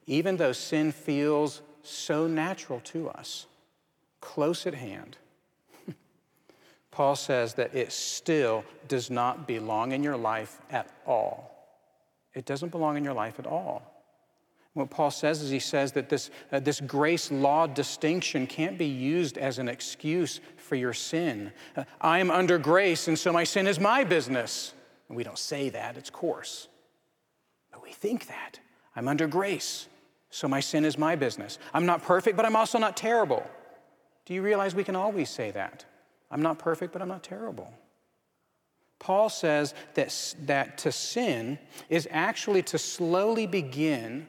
even 0.07 0.37
though 0.37 0.53
sin 0.53 0.93
feels 0.93 1.63
so 1.83 2.27
natural 2.27 2.81
to 2.85 3.09
us, 3.09 3.47
close 4.21 4.67
at 4.67 4.75
hand, 4.75 5.17
Paul 6.91 7.17
says 7.17 7.55
that 7.55 7.75
it 7.75 7.93
still 7.93 8.65
does 8.89 9.11
not 9.11 9.47
belong 9.47 9.93
in 9.93 10.03
your 10.03 10.17
life 10.17 10.61
at 10.71 10.89
all. 11.07 11.51
It 12.35 12.45
doesn't 12.45 12.71
belong 12.71 12.97
in 12.97 13.05
your 13.05 13.15
life 13.15 13.39
at 13.39 13.47
all. 13.47 13.95
What 14.75 14.91
Paul 14.91 15.13
says 15.13 15.41
is 15.41 15.51
he 15.51 15.61
says 15.61 15.93
that 15.93 16.09
this, 16.09 16.31
uh, 16.51 16.59
this 16.59 16.81
grace 16.81 17.31
law 17.31 17.69
distinction 17.69 18.49
can't 18.49 18.77
be 18.77 18.87
used 18.87 19.39
as 19.39 19.61
an 19.61 19.69
excuse 19.69 20.41
for 20.57 20.75
your 20.75 20.93
sin. 20.93 21.53
Uh, 21.77 21.85
I 22.01 22.19
am 22.19 22.31
under 22.31 22.59
grace, 22.59 23.07
and 23.07 23.17
so 23.17 23.33
my 23.33 23.45
sin 23.45 23.69
is 23.69 23.79
my 23.79 24.03
business. 24.03 24.75
And 25.09 25.17
we 25.17 25.23
don't 25.23 25.39
say 25.39 25.69
that, 25.69 25.97
it's 25.97 26.11
coarse. 26.11 26.67
But 27.71 27.85
we 27.85 27.93
think 27.93 28.27
that. 28.27 28.59
I'm 28.97 29.07
under 29.07 29.29
grace, 29.29 29.89
so 30.35 30.49
my 30.49 30.59
sin 30.59 30.85
is 30.85 30.99
my 30.99 31.15
business. 31.15 31.61
I'm 31.73 31.87
not 31.87 32.03
perfect, 32.03 32.37
but 32.37 32.45
I'm 32.45 32.57
also 32.57 32.77
not 32.77 32.97
terrible. 32.97 33.49
Do 34.27 34.35
you 34.35 34.43
realize 34.43 34.75
we 34.75 34.83
can 34.83 34.97
always 34.97 35.31
say 35.31 35.53
that? 35.53 35.85
I'm 36.29 36.43
not 36.43 36.59
perfect, 36.59 36.93
but 36.93 37.01
I'm 37.01 37.07
not 37.07 37.23
terrible. 37.23 37.73
Paul 38.99 39.29
says 39.29 39.75
that, 39.95 40.35
that 40.41 40.79
to 40.79 40.91
sin 40.91 41.57
is 41.89 42.09
actually 42.11 42.63
to 42.65 42.79
slowly 42.79 43.47
begin 43.47 44.27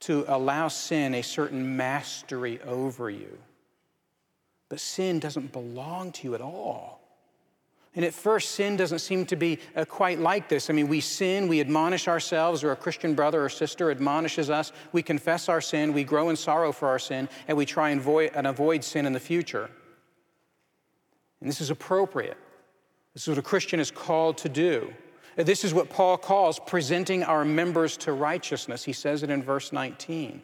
to 0.00 0.26
allow 0.28 0.68
sin 0.68 1.14
a 1.14 1.22
certain 1.22 1.74
mastery 1.74 2.60
over 2.66 3.08
you. 3.08 3.38
But 4.68 4.78
sin 4.78 5.20
doesn't 5.20 5.52
belong 5.52 6.12
to 6.12 6.28
you 6.28 6.34
at 6.34 6.42
all. 6.42 6.99
And 7.96 8.04
at 8.04 8.14
first, 8.14 8.52
sin 8.52 8.76
doesn't 8.76 9.00
seem 9.00 9.26
to 9.26 9.36
be 9.36 9.58
uh, 9.74 9.84
quite 9.84 10.20
like 10.20 10.48
this. 10.48 10.70
I 10.70 10.72
mean, 10.72 10.86
we 10.86 11.00
sin, 11.00 11.48
we 11.48 11.60
admonish 11.60 12.06
ourselves, 12.06 12.62
or 12.62 12.70
a 12.70 12.76
Christian 12.76 13.14
brother 13.14 13.44
or 13.44 13.48
sister 13.48 13.90
admonishes 13.90 14.48
us. 14.48 14.70
We 14.92 15.02
confess 15.02 15.48
our 15.48 15.60
sin, 15.60 15.92
we 15.92 16.04
grow 16.04 16.28
in 16.28 16.36
sorrow 16.36 16.70
for 16.70 16.86
our 16.86 17.00
sin, 17.00 17.28
and 17.48 17.58
we 17.58 17.66
try 17.66 17.90
and 17.90 18.00
avoid, 18.00 18.30
and 18.34 18.46
avoid 18.46 18.84
sin 18.84 19.06
in 19.06 19.12
the 19.12 19.20
future. 19.20 19.68
And 21.40 21.48
this 21.48 21.60
is 21.60 21.70
appropriate. 21.70 22.38
This 23.14 23.22
is 23.22 23.28
what 23.28 23.38
a 23.38 23.42
Christian 23.42 23.80
is 23.80 23.90
called 23.90 24.38
to 24.38 24.48
do. 24.48 24.92
This 25.36 25.64
is 25.64 25.74
what 25.74 25.90
Paul 25.90 26.16
calls 26.16 26.60
presenting 26.60 27.24
our 27.24 27.44
members 27.44 27.96
to 27.98 28.12
righteousness. 28.12 28.84
He 28.84 28.92
says 28.92 29.22
it 29.22 29.30
in 29.30 29.42
verse 29.42 29.72
19. 29.72 30.42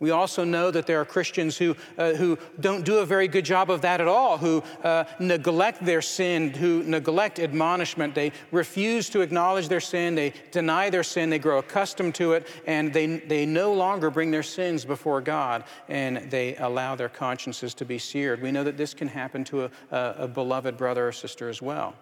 We 0.00 0.10
also 0.12 0.44
know 0.44 0.70
that 0.70 0.86
there 0.86 0.98
are 0.98 1.04
Christians 1.04 1.58
who, 1.58 1.76
uh, 1.98 2.14
who 2.14 2.38
don't 2.58 2.86
do 2.86 2.98
a 2.98 3.06
very 3.06 3.28
good 3.28 3.44
job 3.44 3.70
of 3.70 3.82
that 3.82 4.00
at 4.00 4.08
all, 4.08 4.38
who 4.38 4.62
uh, 4.82 5.04
neglect 5.18 5.84
their 5.84 6.00
sin, 6.00 6.54
who 6.54 6.82
neglect 6.84 7.38
admonishment. 7.38 8.14
They 8.14 8.32
refuse 8.50 9.10
to 9.10 9.20
acknowledge 9.20 9.68
their 9.68 9.80
sin, 9.80 10.14
they 10.14 10.32
deny 10.52 10.88
their 10.88 11.02
sin, 11.02 11.28
they 11.28 11.38
grow 11.38 11.58
accustomed 11.58 12.14
to 12.14 12.32
it, 12.32 12.46
and 12.66 12.94
they, 12.94 13.18
they 13.18 13.44
no 13.44 13.74
longer 13.74 14.10
bring 14.10 14.30
their 14.30 14.42
sins 14.42 14.86
before 14.86 15.20
God, 15.20 15.64
and 15.86 16.30
they 16.30 16.56
allow 16.56 16.94
their 16.94 17.10
consciences 17.10 17.74
to 17.74 17.84
be 17.84 17.98
seared. 17.98 18.40
We 18.40 18.52
know 18.52 18.64
that 18.64 18.78
this 18.78 18.94
can 18.94 19.08
happen 19.08 19.44
to 19.44 19.64
a, 19.64 19.70
a, 19.90 20.14
a 20.20 20.28
beloved 20.28 20.78
brother 20.78 21.08
or 21.08 21.12
sister 21.12 21.50
as 21.50 21.60
well. 21.60 21.94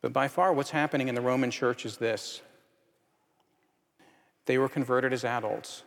But 0.00 0.14
by 0.14 0.28
far, 0.28 0.54
what's 0.54 0.70
happening 0.70 1.08
in 1.08 1.14
the 1.14 1.20
Roman 1.20 1.50
church 1.50 1.84
is 1.84 1.98
this 1.98 2.40
they 4.48 4.56
were 4.56 4.68
converted 4.68 5.12
as 5.12 5.24
adults. 5.24 5.82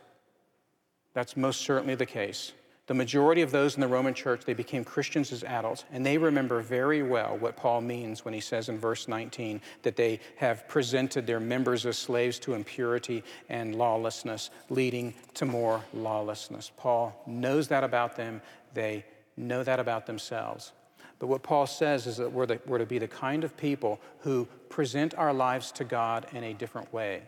That's 1.14 1.36
most 1.36 1.62
certainly 1.62 1.96
the 1.96 2.06
case. 2.06 2.52
The 2.86 2.94
majority 2.94 3.42
of 3.42 3.50
those 3.50 3.74
in 3.74 3.80
the 3.80 3.88
Roman 3.88 4.14
church, 4.14 4.44
they 4.44 4.54
became 4.54 4.84
Christians 4.84 5.32
as 5.32 5.42
adults, 5.42 5.84
and 5.92 6.06
they 6.06 6.16
remember 6.16 6.60
very 6.60 7.02
well 7.02 7.36
what 7.38 7.56
Paul 7.56 7.80
means 7.80 8.24
when 8.24 8.32
he 8.34 8.40
says 8.40 8.68
in 8.68 8.78
verse 8.78 9.08
19 9.08 9.60
that 9.82 9.96
they 9.96 10.20
have 10.36 10.68
presented 10.68 11.26
their 11.26 11.40
members 11.40 11.84
as 11.86 11.98
slaves 11.98 12.38
to 12.40 12.54
impurity 12.54 13.24
and 13.48 13.74
lawlessness, 13.74 14.50
leading 14.70 15.12
to 15.34 15.44
more 15.44 15.82
lawlessness. 15.92 16.70
Paul 16.76 17.20
knows 17.26 17.66
that 17.66 17.82
about 17.82 18.14
them, 18.14 18.40
they 18.74 19.04
know 19.36 19.64
that 19.64 19.80
about 19.80 20.06
themselves. 20.06 20.70
But 21.18 21.26
what 21.26 21.42
Paul 21.42 21.66
says 21.66 22.06
is 22.06 22.16
that 22.18 22.32
we're, 22.32 22.46
the, 22.46 22.60
we're 22.66 22.78
to 22.78 22.86
be 22.86 22.98
the 22.98 23.08
kind 23.08 23.42
of 23.42 23.56
people 23.56 24.00
who 24.20 24.46
present 24.68 25.16
our 25.16 25.32
lives 25.32 25.72
to 25.72 25.84
God 25.84 26.26
in 26.32 26.44
a 26.44 26.54
different 26.54 26.92
way 26.92 27.22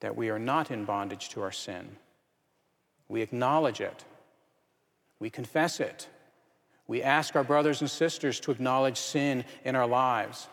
that 0.00 0.16
we 0.16 0.30
are 0.30 0.38
not 0.38 0.70
in 0.70 0.84
bondage 0.84 1.28
to 1.30 1.42
our 1.42 1.52
sin. 1.52 1.96
We 3.08 3.22
acknowledge 3.22 3.80
it, 3.80 4.04
we 5.18 5.30
confess 5.30 5.80
it. 5.80 6.08
We 6.88 7.02
ask 7.02 7.34
our 7.34 7.42
brothers 7.42 7.80
and 7.80 7.90
sisters 7.90 8.38
to 8.40 8.52
acknowledge 8.52 8.96
sin 8.96 9.44
in 9.64 9.74
our 9.74 9.88
lives. 9.88 10.46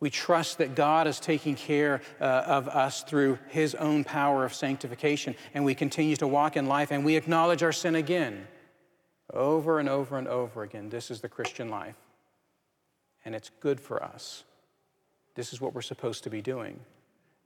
We 0.00 0.10
trust 0.10 0.58
that 0.58 0.76
God 0.76 1.08
is 1.08 1.18
taking 1.18 1.56
care 1.56 2.00
uh, 2.20 2.24
of 2.46 2.68
us 2.68 3.02
through 3.02 3.38
His 3.48 3.74
own 3.74 4.04
power 4.04 4.44
of 4.44 4.54
sanctification, 4.54 5.34
and 5.54 5.64
we 5.64 5.74
continue 5.74 6.14
to 6.16 6.28
walk 6.28 6.56
in 6.56 6.66
life 6.66 6.92
and 6.92 7.04
we 7.04 7.16
acknowledge 7.16 7.64
our 7.64 7.72
sin 7.72 7.96
again, 7.96 8.46
over 9.32 9.80
and 9.80 9.88
over 9.88 10.16
and 10.16 10.28
over 10.28 10.62
again. 10.62 10.88
This 10.88 11.10
is 11.10 11.20
the 11.20 11.28
Christian 11.28 11.68
life, 11.68 11.96
and 13.24 13.34
it's 13.34 13.50
good 13.58 13.80
for 13.80 14.00
us. 14.02 14.44
This 15.34 15.52
is 15.52 15.60
what 15.60 15.74
we're 15.74 15.82
supposed 15.82 16.22
to 16.24 16.30
be 16.30 16.40
doing. 16.40 16.78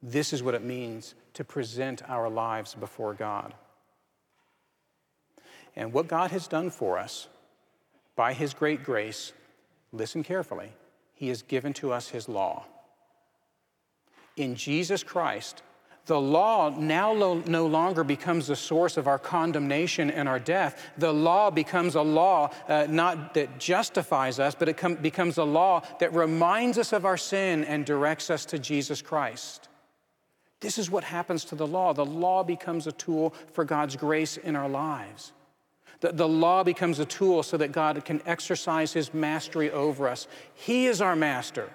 This 0.03 0.33
is 0.33 0.43
what 0.43 0.55
it 0.55 0.65
means 0.65 1.15
to 1.35 1.45
present 1.45 2.03
our 2.09 2.29
lives 2.29 2.75
before 2.75 3.15
God. 3.15 3.55
And 5.77 5.93
what 5.93 6.09
God 6.09 6.31
has 6.33 6.49
done 6.49 6.71
for 6.71 6.99
us 6.99 7.29
by 8.17 8.33
His 8.33 8.53
great 8.53 8.83
grace, 8.83 9.33
listen 9.93 10.23
carefully, 10.23 10.73
He 11.15 11.29
has 11.29 11.43
given 11.43 11.73
to 11.75 11.93
us 11.93 12.09
His 12.09 12.29
law. 12.29 12.65
In 14.37 14.55
Jesus 14.55 15.03
Christ, 15.03 15.63
the 16.07 16.21
law 16.21 16.69
now 16.71 17.15
no 17.15 17.67
longer 17.67 18.03
becomes 18.03 18.49
the 18.49 18.57
source 18.57 18.97
of 18.97 19.07
our 19.07 19.21
condemnation 19.21 20.11
and 20.11 20.29
our 20.29 20.41
death. 20.41 20.91
The 20.99 21.13
law 21.13 21.51
becomes 21.51 21.95
a 21.95 22.03
law 22.03 22.51
uh, 22.69 22.89
not 22.91 23.35
that 23.35 23.61
justifies 23.61 24.41
us, 24.41 24.57
but 24.57 24.69
it 24.69 24.77
com- 24.77 24.97
becomes 24.97 25.39
a 25.39 25.45
law 25.45 25.83
that 26.01 26.13
reminds 26.13 26.77
us 26.77 26.93
of 26.93 27.05
our 27.05 27.17
sin 27.17 27.63
and 27.65 27.87
directs 27.87 28.31
us 28.31 28.45
to 28.47 28.59
Jesus 28.59 29.01
Christ. 29.01 29.69
This 30.63 30.79
is 30.79 30.91
what 30.91 31.03
happens 31.03 31.45
to 31.47 31.57
the 31.57 31.67
law. 31.67 31.93
The 31.93 32.05
law 32.05 32.45
becomes 32.45 32.87
a 32.87 32.93
tool 32.93 33.35
for 33.53 33.65
God's 33.65 33.97
grace 33.97 34.37
in 34.37 34.55
our 34.55 34.69
lives. 34.69 35.33
The, 36.01 36.13
the 36.13 36.29
law 36.29 36.63
becomes 36.63 37.01
a 37.01 37.05
tool 37.05 37.43
so 37.43 37.57
that 37.57 37.73
God 37.73 38.05
can 38.05 38.23
exercise 38.27 38.93
his 38.93 39.13
mastery 39.13 39.73
over 39.73 40.09
us. 40.09 40.29
He 40.55 40.87
is 40.87 41.01
our 41.01 41.17
master. 41.17 41.69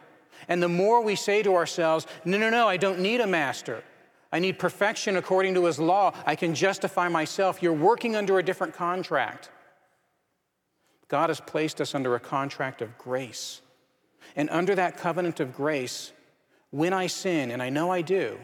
And 0.47 0.63
the 0.63 0.69
more 0.69 1.03
we 1.03 1.15
say 1.17 1.43
to 1.43 1.55
ourselves, 1.55 2.07
no, 2.23 2.37
no, 2.37 2.49
no, 2.49 2.69
I 2.69 2.77
don't 2.77 2.99
need 2.99 3.19
a 3.19 3.27
master. 3.27 3.83
I 4.31 4.39
need 4.39 4.57
perfection 4.57 5.17
according 5.17 5.53
to 5.55 5.65
his 5.65 5.79
law. 5.79 6.13
I 6.25 6.35
can 6.35 6.55
justify 6.55 7.09
myself. 7.09 7.61
You're 7.61 7.73
working 7.73 8.15
under 8.15 8.39
a 8.39 8.43
different 8.43 8.73
contract. 8.73 9.49
God 11.09 11.29
has 11.29 11.41
placed 11.41 11.81
us 11.81 11.93
under 11.93 12.15
a 12.15 12.19
contract 12.21 12.81
of 12.81 12.97
grace. 12.97 13.61
And 14.37 14.49
under 14.49 14.75
that 14.75 14.97
covenant 14.97 15.41
of 15.41 15.53
grace, 15.53 16.13
when 16.69 16.93
I 16.93 17.07
sin, 17.07 17.51
and 17.51 17.61
I 17.61 17.69
know 17.69 17.91
I 17.91 18.01
do, 18.01 18.37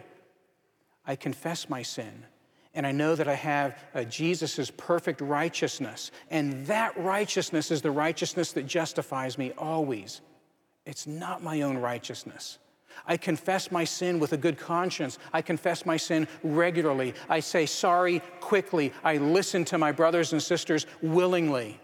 I 1.05 1.15
confess 1.15 1.69
my 1.69 1.81
sin. 1.81 2.25
And 2.73 2.87
I 2.87 2.91
know 2.91 3.15
that 3.15 3.27
I 3.27 3.35
have 3.35 3.77
uh, 3.93 4.03
Jesus' 4.03 4.71
perfect 4.75 5.21
righteousness. 5.21 6.11
And 6.31 6.65
that 6.65 6.97
righteousness 6.97 7.69
is 7.69 7.81
the 7.81 7.91
righteousness 7.91 8.51
that 8.53 8.65
justifies 8.65 9.37
me 9.37 9.51
always. 9.57 10.21
It's 10.85 11.05
not 11.05 11.43
my 11.43 11.61
own 11.61 11.77
righteousness. 11.77 12.57
I 13.05 13.17
confess 13.17 13.71
my 13.71 13.83
sin 13.83 14.19
with 14.19 14.33
a 14.33 14.37
good 14.37 14.57
conscience. 14.57 15.19
I 15.31 15.41
confess 15.41 15.85
my 15.85 15.97
sin 15.97 16.27
regularly. 16.43 17.13
I 17.29 17.39
say 17.39 17.65
sorry 17.65 18.21
quickly. 18.39 18.93
I 19.03 19.17
listen 19.17 19.65
to 19.65 19.77
my 19.77 19.91
brothers 19.91 20.33
and 20.33 20.41
sisters 20.41 20.85
willingly 21.01 21.79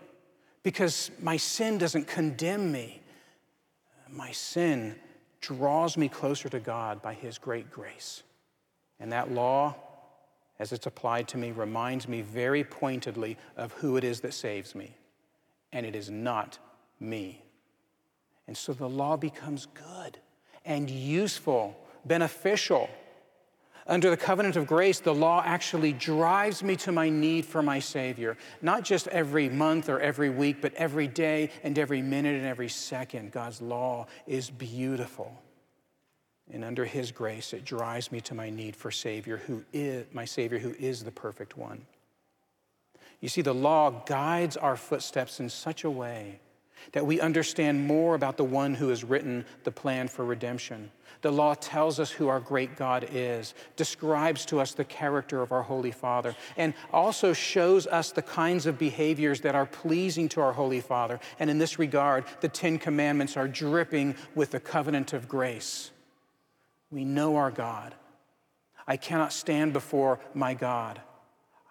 because 0.63 1.11
my 1.21 1.37
sin 1.37 1.77
doesn't 1.77 2.07
condemn 2.07 2.71
me. 2.71 3.01
My 4.09 4.31
sin 4.31 4.95
draws 5.41 5.97
me 5.97 6.09
closer 6.09 6.49
to 6.49 6.59
God 6.59 7.01
by 7.01 7.13
His 7.13 7.37
great 7.37 7.71
grace. 7.71 8.23
And 8.99 9.11
that 9.11 9.31
law, 9.31 9.75
as 10.59 10.71
it's 10.71 10.85
applied 10.85 11.27
to 11.29 11.37
me, 11.37 11.51
reminds 11.51 12.07
me 12.07 12.21
very 12.21 12.63
pointedly 12.63 13.37
of 13.55 13.71
who 13.73 13.97
it 13.97 14.03
is 14.03 14.21
that 14.21 14.33
saves 14.33 14.75
me. 14.75 14.95
And 15.71 15.85
it 15.85 15.95
is 15.95 16.09
not 16.09 16.59
me. 16.99 17.43
And 18.47 18.57
so 18.57 18.73
the 18.73 18.89
law 18.89 19.15
becomes 19.15 19.67
good 19.67 20.17
and 20.65 20.89
useful, 20.89 21.77
beneficial. 22.05 22.89
Under 23.87 24.09
the 24.09 24.17
covenant 24.17 24.55
of 24.55 24.67
grace, 24.67 24.99
the 24.99 25.13
law 25.13 25.41
actually 25.45 25.93
drives 25.93 26.61
me 26.61 26.75
to 26.77 26.91
my 26.91 27.09
need 27.09 27.45
for 27.45 27.63
my 27.63 27.79
Savior, 27.79 28.37
not 28.61 28.83
just 28.83 29.07
every 29.07 29.49
month 29.49 29.89
or 29.89 29.99
every 29.99 30.29
week, 30.29 30.61
but 30.61 30.73
every 30.75 31.07
day 31.07 31.49
and 31.63 31.77
every 31.79 32.01
minute 32.01 32.35
and 32.35 32.45
every 32.45 32.69
second. 32.69 33.31
God's 33.31 33.61
law 33.61 34.05
is 34.27 34.49
beautiful. 34.49 35.41
And 36.51 36.63
under 36.63 36.85
his 36.85 37.11
grace, 37.11 37.53
it 37.53 37.63
drives 37.63 38.11
me 38.11 38.21
to 38.21 38.33
my 38.33 38.49
need 38.49 38.75
for 38.75 38.89
Savior, 38.89 39.37
who 39.37 39.63
is 39.71 40.05
my 40.13 40.25
Savior, 40.25 40.57
who 40.57 40.73
is 40.79 41.03
the 41.03 41.11
perfect 41.11 41.57
one. 41.57 41.85
You 43.21 43.29
see, 43.29 43.41
the 43.41 43.53
law 43.53 43.91
guides 44.05 44.57
our 44.57 44.75
footsteps 44.75 45.39
in 45.39 45.49
such 45.49 45.83
a 45.83 45.91
way 45.91 46.39
that 46.93 47.05
we 47.05 47.19
understand 47.19 47.85
more 47.85 48.15
about 48.15 48.37
the 48.37 48.43
one 48.43 48.73
who 48.73 48.87
has 48.87 49.03
written 49.03 49.45
the 49.63 49.71
plan 49.71 50.07
for 50.07 50.23
redemption. 50.23 50.89
The 51.21 51.31
law 51.31 51.53
tells 51.53 51.99
us 51.99 52.09
who 52.09 52.29
our 52.29 52.39
great 52.39 52.77
God 52.77 53.09
is, 53.11 53.53
describes 53.75 54.45
to 54.45 54.59
us 54.59 54.73
the 54.73 54.85
character 54.85 55.41
of 55.41 55.51
our 55.51 55.61
Holy 55.61 55.91
Father, 55.91 56.35
and 56.55 56.73
also 56.93 57.33
shows 57.33 57.85
us 57.85 58.11
the 58.11 58.21
kinds 58.21 58.65
of 58.65 58.79
behaviors 58.79 59.41
that 59.41 59.55
are 59.55 59.65
pleasing 59.65 60.29
to 60.29 60.41
our 60.41 60.53
Holy 60.53 60.79
Father. 60.79 61.19
And 61.39 61.49
in 61.49 61.57
this 61.57 61.77
regard, 61.77 62.23
the 62.39 62.47
Ten 62.47 62.79
Commandments 62.79 63.35
are 63.35 63.49
dripping 63.49 64.15
with 64.33 64.51
the 64.51 64.61
covenant 64.61 65.11
of 65.11 65.27
grace. 65.27 65.91
We 66.91 67.05
know 67.05 67.35
our 67.35 67.51
God. 67.51 67.93
I 68.87 68.97
cannot 68.97 69.33
stand 69.33 69.73
before 69.73 70.19
my 70.33 70.53
God. 70.53 71.01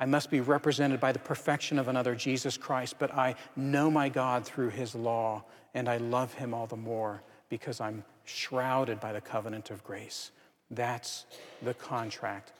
I 0.01 0.07
must 0.07 0.31
be 0.31 0.41
represented 0.41 1.01
by 1.01 1.11
the 1.11 1.19
perfection 1.19 1.79
of 1.79 1.89
another, 1.89 2.15
Jesus 2.15 2.57
Christ, 2.57 2.97
but 2.99 3.13
I 3.13 3.35
know 3.57 3.91
my 3.91 4.09
God 4.09 4.45
through 4.45 4.71
his 4.71 4.95
law, 4.95 5.45
and 5.75 5.89
I 5.89 5.97
love 5.97 6.35
him 6.35 6.55
all 6.55 6.67
the 6.67 6.77
more 6.77 7.23
because 7.49 7.81
I'm 7.81 8.05
shrouded 8.25 9.01
by 9.01 9.13
the 9.13 9.21
covenant 9.21 9.71
of 9.71 9.83
grace. 9.83 10.31
That's 10.71 11.27
the 11.63 11.75
contract 11.75 12.53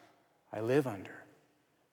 I 0.53 0.61
live 0.61 0.87
under. 0.87 1.25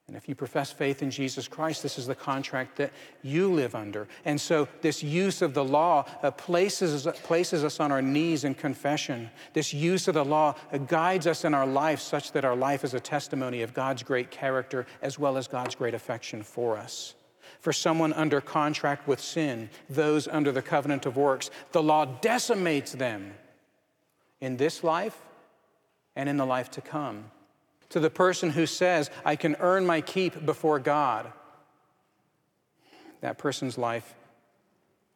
And 0.08 0.16
if 0.16 0.28
you 0.28 0.36
profess 0.36 0.70
faith 0.70 1.02
in 1.02 1.10
Jesus 1.10 1.48
Christ, 1.48 1.82
this 1.82 1.98
is 1.98 2.06
the 2.06 2.14
contract 2.14 2.76
that 2.76 2.92
you 3.22 3.52
live 3.52 3.74
under. 3.74 4.06
And 4.24 4.40
so, 4.40 4.68
this 4.80 5.02
use 5.02 5.42
of 5.42 5.52
the 5.52 5.64
law 5.64 6.06
uh, 6.22 6.30
places, 6.30 7.08
places 7.24 7.64
us 7.64 7.80
on 7.80 7.90
our 7.90 8.02
knees 8.02 8.44
in 8.44 8.54
confession. 8.54 9.30
This 9.52 9.74
use 9.74 10.06
of 10.06 10.14
the 10.14 10.24
law 10.24 10.54
uh, 10.72 10.78
guides 10.78 11.26
us 11.26 11.44
in 11.44 11.54
our 11.54 11.66
life 11.66 12.00
such 12.00 12.30
that 12.32 12.44
our 12.44 12.54
life 12.54 12.84
is 12.84 12.94
a 12.94 13.00
testimony 13.00 13.62
of 13.62 13.74
God's 13.74 14.04
great 14.04 14.30
character 14.30 14.86
as 15.02 15.18
well 15.18 15.36
as 15.36 15.48
God's 15.48 15.74
great 15.74 15.94
affection 15.94 16.42
for 16.42 16.76
us. 16.76 17.14
for 17.60 17.72
someone 17.72 18.12
under 18.12 18.40
contract 18.40 19.08
with 19.08 19.20
sin, 19.20 19.70
those 19.88 20.28
under 20.28 20.52
the 20.52 20.62
covenant 20.62 21.06
of 21.06 21.16
works. 21.16 21.50
The 21.72 21.82
law 21.82 22.04
decimates 22.04 22.92
them 22.92 23.34
in 24.40 24.56
this 24.56 24.84
life 24.84 25.16
and 26.14 26.28
in 26.28 26.36
the 26.36 26.46
life 26.46 26.70
to 26.72 26.80
come. 26.80 27.30
To 27.90 28.00
the 28.00 28.10
person 28.10 28.50
who 28.50 28.66
says, 28.66 29.10
I 29.24 29.36
can 29.36 29.56
earn 29.60 29.86
my 29.86 30.00
keep 30.00 30.44
before 30.44 30.78
God, 30.78 31.32
that 33.20 33.38
person's 33.38 33.78
life, 33.78 34.14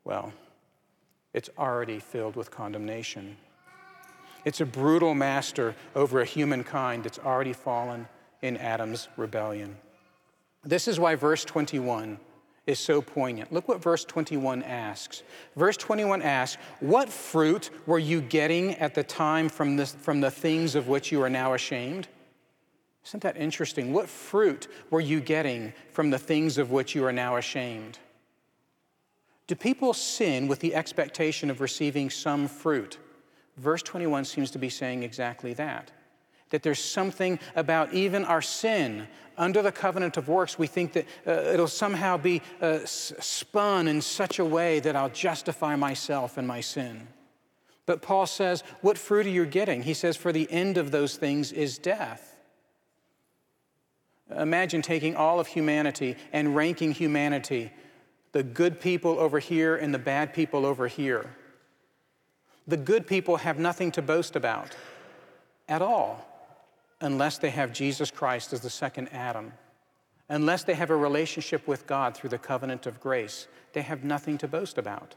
well, 0.04 0.32
it's 1.32 1.50
already 1.58 1.98
filled 1.98 2.36
with 2.36 2.50
condemnation. 2.50 3.36
It's 4.44 4.60
a 4.60 4.66
brutal 4.66 5.14
master 5.14 5.74
over 5.94 6.20
a 6.20 6.24
humankind 6.24 7.04
that's 7.04 7.18
already 7.18 7.52
fallen 7.52 8.08
in 8.42 8.56
Adam's 8.56 9.08
rebellion. 9.16 9.76
This 10.64 10.88
is 10.88 10.98
why 10.98 11.14
verse 11.14 11.44
21 11.44 12.18
is 12.66 12.78
so 12.78 13.02
poignant. 13.02 13.52
Look 13.52 13.68
what 13.68 13.82
verse 13.82 14.04
21 14.04 14.62
asks. 14.62 15.22
Verse 15.56 15.76
21 15.76 16.22
asks, 16.22 16.60
What 16.80 17.08
fruit 17.08 17.70
were 17.86 17.98
you 17.98 18.20
getting 18.20 18.74
at 18.74 18.94
the 18.94 19.02
time 19.02 19.48
from, 19.48 19.76
this, 19.76 19.92
from 19.92 20.20
the 20.20 20.30
things 20.30 20.74
of 20.74 20.88
which 20.88 21.10
you 21.10 21.22
are 21.22 21.30
now 21.30 21.54
ashamed? 21.54 22.08
Isn't 23.06 23.22
that 23.22 23.36
interesting? 23.36 23.92
What 23.92 24.08
fruit 24.08 24.68
were 24.90 25.00
you 25.00 25.20
getting 25.20 25.72
from 25.92 26.10
the 26.10 26.18
things 26.18 26.58
of 26.58 26.70
which 26.70 26.94
you 26.94 27.04
are 27.04 27.12
now 27.12 27.36
ashamed? 27.36 27.98
Do 29.46 29.54
people 29.54 29.94
sin 29.94 30.46
with 30.46 30.60
the 30.60 30.74
expectation 30.74 31.50
of 31.50 31.60
receiving 31.60 32.10
some 32.10 32.46
fruit? 32.46 32.98
Verse 33.56 33.82
21 33.82 34.24
seems 34.24 34.50
to 34.52 34.58
be 34.58 34.68
saying 34.68 35.02
exactly 35.02 35.54
that. 35.54 35.90
That 36.50 36.62
there's 36.62 36.82
something 36.82 37.38
about 37.56 37.92
even 37.92 38.24
our 38.24 38.42
sin 38.42 39.08
under 39.40 39.62
the 39.62 39.72
covenant 39.72 40.18
of 40.18 40.28
works, 40.28 40.58
we 40.58 40.66
think 40.66 40.92
that 40.92 41.06
uh, 41.26 41.52
it'll 41.52 41.66
somehow 41.66 42.18
be 42.18 42.42
uh, 42.60 42.80
spun 42.84 43.88
in 43.88 44.02
such 44.02 44.38
a 44.38 44.44
way 44.44 44.80
that 44.80 44.94
I'll 44.94 45.08
justify 45.08 45.74
myself 45.76 46.36
and 46.36 46.46
my 46.46 46.60
sin. 46.60 47.08
But 47.86 48.02
Paul 48.02 48.26
says, 48.26 48.62
What 48.82 48.98
fruit 48.98 49.26
are 49.26 49.30
you 49.30 49.46
getting? 49.46 49.82
He 49.82 49.94
says, 49.94 50.16
For 50.16 50.30
the 50.30 50.48
end 50.50 50.76
of 50.76 50.90
those 50.90 51.16
things 51.16 51.52
is 51.52 51.78
death. 51.78 52.36
Imagine 54.36 54.82
taking 54.82 55.16
all 55.16 55.40
of 55.40 55.48
humanity 55.48 56.16
and 56.32 56.54
ranking 56.54 56.92
humanity, 56.92 57.72
the 58.32 58.42
good 58.42 58.80
people 58.80 59.18
over 59.18 59.38
here 59.38 59.76
and 59.76 59.92
the 59.92 59.98
bad 59.98 60.32
people 60.32 60.64
over 60.64 60.86
here. 60.86 61.30
The 62.66 62.76
good 62.76 63.06
people 63.06 63.38
have 63.38 63.58
nothing 63.58 63.90
to 63.92 64.02
boast 64.02 64.36
about 64.36 64.76
at 65.68 65.82
all 65.82 66.26
unless 67.00 67.38
they 67.38 67.50
have 67.50 67.72
Jesus 67.72 68.10
Christ 68.10 68.52
as 68.52 68.60
the 68.60 68.70
second 68.70 69.08
Adam. 69.08 69.52
Unless 70.28 70.64
they 70.64 70.74
have 70.74 70.90
a 70.90 70.96
relationship 70.96 71.66
with 71.66 71.86
God 71.86 72.14
through 72.14 72.30
the 72.30 72.38
covenant 72.38 72.86
of 72.86 73.00
grace, 73.00 73.48
they 73.72 73.82
have 73.82 74.04
nothing 74.04 74.38
to 74.38 74.46
boast 74.46 74.78
about. 74.78 75.16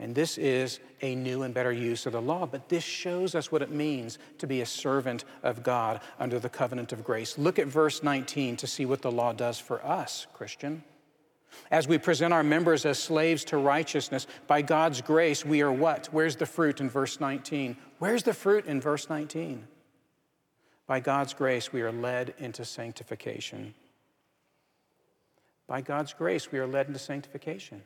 And 0.00 0.14
this 0.14 0.38
is 0.38 0.78
a 1.02 1.16
new 1.16 1.42
and 1.42 1.52
better 1.52 1.72
use 1.72 2.06
of 2.06 2.12
the 2.12 2.22
law, 2.22 2.46
but 2.46 2.68
this 2.68 2.84
shows 2.84 3.34
us 3.34 3.50
what 3.50 3.62
it 3.62 3.70
means 3.70 4.18
to 4.38 4.46
be 4.46 4.60
a 4.60 4.66
servant 4.66 5.24
of 5.42 5.64
God 5.64 6.00
under 6.20 6.38
the 6.38 6.48
covenant 6.48 6.92
of 6.92 7.02
grace. 7.02 7.36
Look 7.36 7.58
at 7.58 7.66
verse 7.66 8.02
19 8.02 8.56
to 8.58 8.66
see 8.66 8.86
what 8.86 9.02
the 9.02 9.10
law 9.10 9.32
does 9.32 9.58
for 9.58 9.84
us, 9.84 10.28
Christian. 10.32 10.84
As 11.70 11.88
we 11.88 11.98
present 11.98 12.32
our 12.32 12.44
members 12.44 12.86
as 12.86 12.98
slaves 12.98 13.44
to 13.46 13.56
righteousness, 13.56 14.28
by 14.46 14.62
God's 14.62 15.00
grace, 15.00 15.44
we 15.44 15.62
are 15.62 15.72
what? 15.72 16.08
Where's 16.12 16.36
the 16.36 16.46
fruit 16.46 16.80
in 16.80 16.88
verse 16.88 17.18
19? 17.18 17.76
Where's 17.98 18.22
the 18.22 18.34
fruit 18.34 18.66
in 18.66 18.80
verse 18.80 19.08
19? 19.08 19.66
By 20.86 21.00
God's 21.00 21.34
grace, 21.34 21.72
we 21.72 21.82
are 21.82 21.92
led 21.92 22.34
into 22.38 22.64
sanctification. 22.64 23.74
By 25.66 25.80
God's 25.80 26.14
grace, 26.14 26.52
we 26.52 26.58
are 26.58 26.66
led 26.66 26.86
into 26.86 26.98
sanctification. 26.98 27.82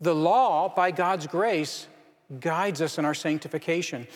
The 0.00 0.14
law, 0.14 0.72
by 0.74 0.90
God's 0.90 1.26
grace, 1.26 1.86
guides 2.40 2.82
us 2.82 2.98
in 2.98 3.04
our 3.04 3.14
sanctification. 3.14 4.06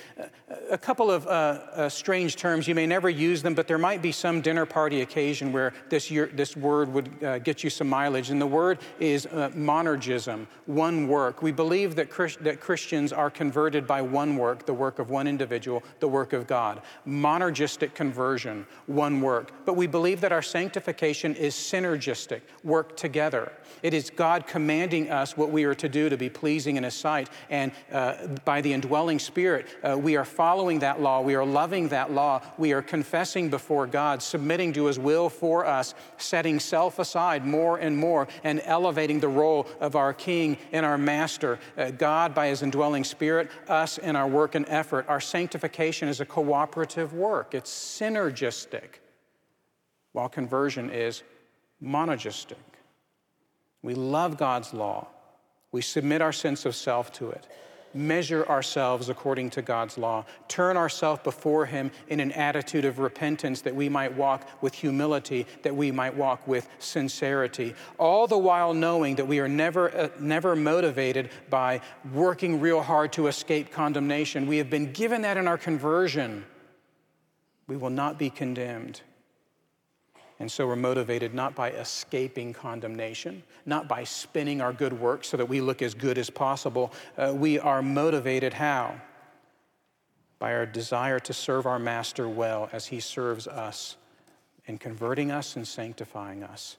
A 0.68 0.78
couple 0.78 1.12
of 1.12 1.26
uh, 1.26 1.30
uh, 1.30 1.88
strange 1.88 2.34
terms, 2.34 2.66
you 2.66 2.74
may 2.74 2.86
never 2.86 3.08
use 3.08 3.40
them, 3.40 3.54
but 3.54 3.68
there 3.68 3.78
might 3.78 4.02
be 4.02 4.10
some 4.10 4.40
dinner 4.40 4.66
party 4.66 5.02
occasion 5.02 5.52
where 5.52 5.72
this, 5.90 6.10
year, 6.10 6.28
this 6.34 6.56
word 6.56 6.92
would 6.92 7.22
uh, 7.22 7.38
get 7.38 7.62
you 7.62 7.70
some 7.70 7.88
mileage. 7.88 8.30
And 8.30 8.40
the 8.40 8.46
word 8.46 8.78
is 8.98 9.26
uh, 9.26 9.50
monergism, 9.50 10.48
one 10.66 11.06
work. 11.06 11.40
We 11.40 11.52
believe 11.52 11.94
that, 11.96 12.10
Christ, 12.10 12.42
that 12.42 12.60
Christians 12.60 13.12
are 13.12 13.30
converted 13.30 13.86
by 13.86 14.02
one 14.02 14.36
work, 14.36 14.66
the 14.66 14.74
work 14.74 14.98
of 14.98 15.10
one 15.10 15.28
individual, 15.28 15.84
the 16.00 16.08
work 16.08 16.32
of 16.32 16.48
God. 16.48 16.82
Monergistic 17.06 17.94
conversion, 17.94 18.66
one 18.86 19.20
work. 19.20 19.52
But 19.64 19.74
we 19.74 19.86
believe 19.86 20.20
that 20.22 20.32
our 20.32 20.42
sanctification 20.42 21.36
is 21.36 21.54
synergistic, 21.54 22.40
work 22.64 22.96
together. 22.96 23.52
It 23.84 23.94
is 23.94 24.10
God 24.10 24.48
commanding 24.48 25.10
us 25.10 25.36
what 25.36 25.50
we 25.50 25.62
are 25.62 25.76
to 25.76 25.88
do 25.88 26.08
to 26.08 26.16
be 26.16 26.28
pleasing 26.28 26.76
in 26.76 26.82
His 26.82 26.94
sight. 26.94 27.30
And 27.50 27.70
uh, 28.00 28.26
by 28.46 28.62
the 28.62 28.72
indwelling 28.72 29.18
Spirit, 29.18 29.66
uh, 29.82 29.98
we 29.98 30.16
are 30.16 30.24
following 30.24 30.78
that 30.78 31.02
law. 31.02 31.20
We 31.20 31.34
are 31.34 31.44
loving 31.44 31.88
that 31.88 32.10
law. 32.10 32.40
We 32.56 32.72
are 32.72 32.80
confessing 32.80 33.50
before 33.50 33.86
God, 33.86 34.22
submitting 34.22 34.72
to 34.72 34.86
His 34.86 34.98
will 34.98 35.28
for 35.28 35.66
us, 35.66 35.94
setting 36.16 36.60
self 36.60 36.98
aside 36.98 37.44
more 37.44 37.76
and 37.76 37.94
more, 37.94 38.26
and 38.42 38.62
elevating 38.64 39.20
the 39.20 39.28
role 39.28 39.66
of 39.80 39.96
our 39.96 40.14
King 40.14 40.56
and 40.72 40.86
our 40.86 40.96
Master. 40.96 41.58
Uh, 41.76 41.90
God, 41.90 42.34
by 42.34 42.48
His 42.48 42.62
indwelling 42.62 43.04
Spirit, 43.04 43.50
us 43.68 43.98
in 43.98 44.16
our 44.16 44.26
work 44.26 44.54
and 44.54 44.64
effort. 44.68 45.04
Our 45.06 45.20
sanctification 45.20 46.08
is 46.08 46.20
a 46.20 46.26
cooperative 46.26 47.12
work, 47.12 47.54
it's 47.54 47.70
synergistic, 47.70 49.00
while 50.12 50.30
conversion 50.30 50.88
is 50.88 51.22
monergistic. 51.82 52.56
We 53.82 53.94
love 53.94 54.38
God's 54.38 54.72
law. 54.72 55.08
We 55.72 55.82
submit 55.82 56.20
our 56.20 56.32
sense 56.32 56.64
of 56.66 56.74
self 56.74 57.12
to 57.12 57.30
it, 57.30 57.46
measure 57.94 58.46
ourselves 58.48 59.09
according 59.09 59.50
to 59.50 59.62
God's 59.62 59.98
law, 59.98 60.24
turn 60.48 60.76
ourselves 60.76 61.20
before 61.22 61.66
Him 61.66 61.90
in 62.09 62.20
an 62.20 62.33
attitude 62.33 62.85
of 62.85 62.98
repentance 62.98 63.61
that 63.62 63.74
we 63.74 63.88
might 63.88 64.14
walk 64.16 64.48
with 64.62 64.74
humility, 64.74 65.46
that 65.62 65.74
we 65.74 65.90
might 65.90 66.14
walk 66.14 66.46
with 66.46 66.68
sincerity, 66.79 67.74
all 67.98 68.26
the 68.26 68.38
while 68.38 68.74
knowing 68.74 69.16
that 69.16 69.26
we 69.26 69.40
are 69.40 69.48
never, 69.48 69.96
uh, 69.96 70.09
never 70.18 70.55
motivated 70.55 71.31
by 71.48 71.81
working 72.12 72.61
real 72.61 72.83
hard 72.83 73.12
to 73.12 73.26
escape 73.26 73.70
condemnation. 73.70 74.46
We 74.46 74.59
have 74.59 74.70
been 74.70 74.92
given 74.92 75.22
that 75.22 75.37
in 75.37 75.48
our 75.48 75.59
conversion. 75.59 76.44
We 77.66 77.76
will 77.76 77.90
not 77.90 78.18
be 78.18 78.31
condemned. 78.31 79.00
And 80.40 80.50
so 80.50 80.66
we're 80.66 80.74
motivated 80.74 81.35
not 81.35 81.55
by 81.55 81.70
escaping 81.70 82.55
condemnation, 82.55 83.42
not 83.66 83.87
by 83.87 84.05
spinning 84.05 84.62
our 84.62 84.72
good 84.72 84.98
works 84.98 85.29
so 85.29 85.37
that 85.37 85.46
we 85.46 85.61
look 85.61 85.83
as 85.83 85.92
good 85.92 86.16
as 86.16 86.31
possible. 86.31 86.92
Uh, 87.18 87.35
we 87.37 87.59
are 87.59 87.83
motivated 87.83 88.55
how? 88.55 88.98
By 90.38 90.55
our 90.55 90.64
desire 90.64 91.18
to 91.20 91.35
serve 91.35 91.66
our 91.66 91.79
Master 91.79 92.26
well 92.26 92.70
as 92.72 92.87
he 92.87 93.00
serves 93.00 93.46
us 93.46 93.98
in 94.64 94.79
converting 94.79 95.31
us 95.31 95.57
and 95.57 95.68
sanctifying 95.68 96.42
us. 96.42 96.79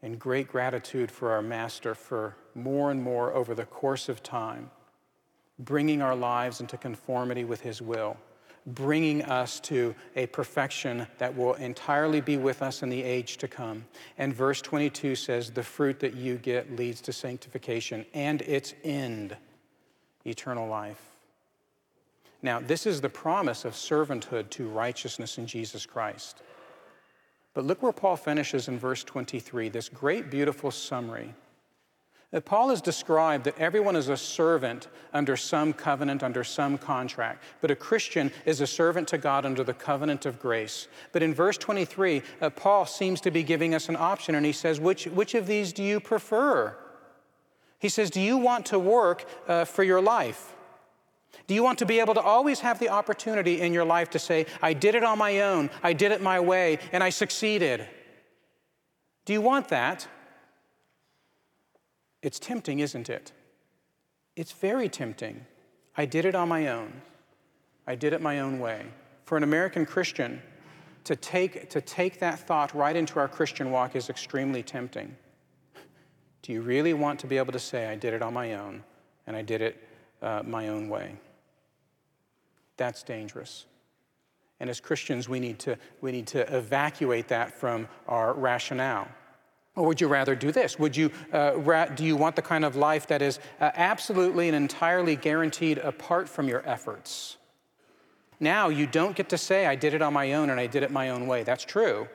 In 0.00 0.16
great 0.16 0.46
gratitude 0.46 1.10
for 1.10 1.32
our 1.32 1.42
Master 1.42 1.96
for 1.96 2.36
more 2.54 2.92
and 2.92 3.02
more 3.02 3.34
over 3.34 3.52
the 3.52 3.64
course 3.64 4.08
of 4.08 4.22
time, 4.22 4.70
bringing 5.58 6.02
our 6.02 6.14
lives 6.14 6.60
into 6.60 6.76
conformity 6.76 7.42
with 7.42 7.62
his 7.62 7.82
will 7.82 8.16
bringing 8.66 9.22
us 9.22 9.60
to 9.60 9.94
a 10.16 10.26
perfection 10.26 11.06
that 11.18 11.36
will 11.36 11.54
entirely 11.54 12.20
be 12.20 12.36
with 12.36 12.62
us 12.62 12.82
in 12.82 12.88
the 12.88 13.02
age 13.02 13.36
to 13.38 13.48
come. 13.48 13.84
And 14.16 14.34
verse 14.34 14.62
22 14.62 15.16
says, 15.16 15.50
The 15.50 15.62
fruit 15.62 16.00
that 16.00 16.14
you 16.14 16.36
get 16.36 16.74
leads 16.76 17.00
to 17.02 17.12
sanctification 17.12 18.06
and 18.14 18.40
its 18.42 18.74
end, 18.82 19.36
eternal 20.24 20.68
life. 20.68 21.00
Now, 22.42 22.60
this 22.60 22.86
is 22.86 23.00
the 23.00 23.08
promise 23.08 23.64
of 23.64 23.72
servanthood 23.72 24.50
to 24.50 24.68
righteousness 24.68 25.38
in 25.38 25.46
Jesus 25.46 25.86
Christ. 25.86 26.42
But 27.54 27.64
look 27.64 27.82
where 27.82 27.92
Paul 27.92 28.16
finishes 28.16 28.68
in 28.68 28.78
verse 28.78 29.04
23, 29.04 29.68
this 29.68 29.88
great, 29.88 30.30
beautiful 30.30 30.70
summary 30.70 31.34
Paul 32.40 32.70
has 32.70 32.80
described 32.80 33.44
that 33.44 33.58
everyone 33.58 33.94
is 33.94 34.08
a 34.08 34.16
servant 34.16 34.88
under 35.12 35.36
some 35.36 35.72
covenant, 35.72 36.22
under 36.22 36.42
some 36.42 36.76
contract, 36.76 37.44
but 37.60 37.70
a 37.70 37.76
Christian 37.76 38.32
is 38.44 38.60
a 38.60 38.66
servant 38.66 39.06
to 39.08 39.18
God 39.18 39.46
under 39.46 39.62
the 39.62 39.74
covenant 39.74 40.26
of 40.26 40.40
grace. 40.40 40.88
But 41.12 41.22
in 41.22 41.32
verse 41.32 41.56
23, 41.56 42.22
uh, 42.40 42.50
Paul 42.50 42.86
seems 42.86 43.20
to 43.20 43.30
be 43.30 43.44
giving 43.44 43.72
us 43.72 43.88
an 43.88 43.94
option, 43.94 44.34
and 44.34 44.44
he 44.44 44.52
says, 44.52 44.80
Which, 44.80 45.04
which 45.06 45.34
of 45.34 45.46
these 45.46 45.72
do 45.72 45.84
you 45.84 46.00
prefer? 46.00 46.76
He 47.78 47.88
says, 47.88 48.10
Do 48.10 48.20
you 48.20 48.36
want 48.36 48.66
to 48.66 48.78
work 48.78 49.24
uh, 49.46 49.64
for 49.64 49.84
your 49.84 50.00
life? 50.00 50.54
Do 51.46 51.54
you 51.54 51.62
want 51.62 51.78
to 51.80 51.86
be 51.86 52.00
able 52.00 52.14
to 52.14 52.20
always 52.20 52.60
have 52.60 52.78
the 52.78 52.88
opportunity 52.88 53.60
in 53.60 53.72
your 53.72 53.84
life 53.84 54.10
to 54.10 54.18
say, 54.18 54.46
I 54.62 54.72
did 54.72 54.94
it 54.94 55.04
on 55.04 55.18
my 55.18 55.40
own, 55.40 55.70
I 55.82 55.92
did 55.92 56.10
it 56.10 56.22
my 56.22 56.40
way, 56.40 56.78
and 56.92 57.02
I 57.02 57.10
succeeded? 57.10 57.86
Do 59.24 59.32
you 59.32 59.40
want 59.40 59.68
that? 59.68 60.08
It's 62.24 62.38
tempting, 62.38 62.80
isn't 62.80 63.10
it? 63.10 63.32
It's 64.34 64.52
very 64.52 64.88
tempting. 64.88 65.44
I 65.94 66.06
did 66.06 66.24
it 66.24 66.34
on 66.34 66.48
my 66.48 66.68
own. 66.68 67.02
I 67.86 67.96
did 67.96 68.14
it 68.14 68.22
my 68.22 68.40
own 68.40 68.58
way. 68.60 68.86
For 69.26 69.36
an 69.36 69.42
American 69.42 69.84
Christian, 69.84 70.40
to 71.04 71.16
take, 71.16 71.68
to 71.68 71.82
take 71.82 72.20
that 72.20 72.38
thought 72.38 72.74
right 72.74 72.96
into 72.96 73.18
our 73.18 73.28
Christian 73.28 73.70
walk 73.70 73.94
is 73.94 74.08
extremely 74.08 74.62
tempting. 74.62 75.14
Do 76.40 76.54
you 76.54 76.62
really 76.62 76.94
want 76.94 77.20
to 77.20 77.26
be 77.26 77.36
able 77.36 77.52
to 77.52 77.58
say, 77.58 77.88
I 77.88 77.94
did 77.94 78.14
it 78.14 78.22
on 78.22 78.32
my 78.32 78.54
own 78.54 78.82
and 79.26 79.36
I 79.36 79.42
did 79.42 79.60
it 79.60 79.86
uh, 80.22 80.42
my 80.46 80.68
own 80.68 80.88
way? 80.88 81.16
That's 82.78 83.02
dangerous. 83.02 83.66
And 84.60 84.70
as 84.70 84.80
Christians, 84.80 85.28
we 85.28 85.40
need, 85.40 85.58
to, 85.58 85.76
we 86.00 86.10
need 86.10 86.26
to 86.28 86.56
evacuate 86.56 87.28
that 87.28 87.52
from 87.52 87.86
our 88.08 88.32
rationale. 88.32 89.08
Or 89.76 89.86
would 89.86 90.00
you 90.00 90.06
rather 90.06 90.36
do 90.36 90.52
this? 90.52 90.78
Would 90.78 90.96
you, 90.96 91.10
uh, 91.32 91.56
ra- 91.56 91.86
do 91.86 92.04
you 92.04 92.16
want 92.16 92.36
the 92.36 92.42
kind 92.42 92.64
of 92.64 92.76
life 92.76 93.08
that 93.08 93.22
is 93.22 93.40
uh, 93.60 93.70
absolutely 93.74 94.48
and 94.48 94.56
entirely 94.56 95.16
guaranteed 95.16 95.78
apart 95.78 96.28
from 96.28 96.48
your 96.48 96.62
efforts? 96.68 97.38
Now 98.38 98.68
you 98.68 98.86
don't 98.86 99.16
get 99.16 99.28
to 99.30 99.38
say, 99.38 99.66
I 99.66 99.74
did 99.74 99.94
it 99.94 100.02
on 100.02 100.12
my 100.12 100.34
own 100.34 100.50
and 100.50 100.60
I 100.60 100.66
did 100.66 100.82
it 100.82 100.92
my 100.92 101.10
own 101.10 101.26
way. 101.26 101.42
That's 101.42 101.64
true. 101.64 102.08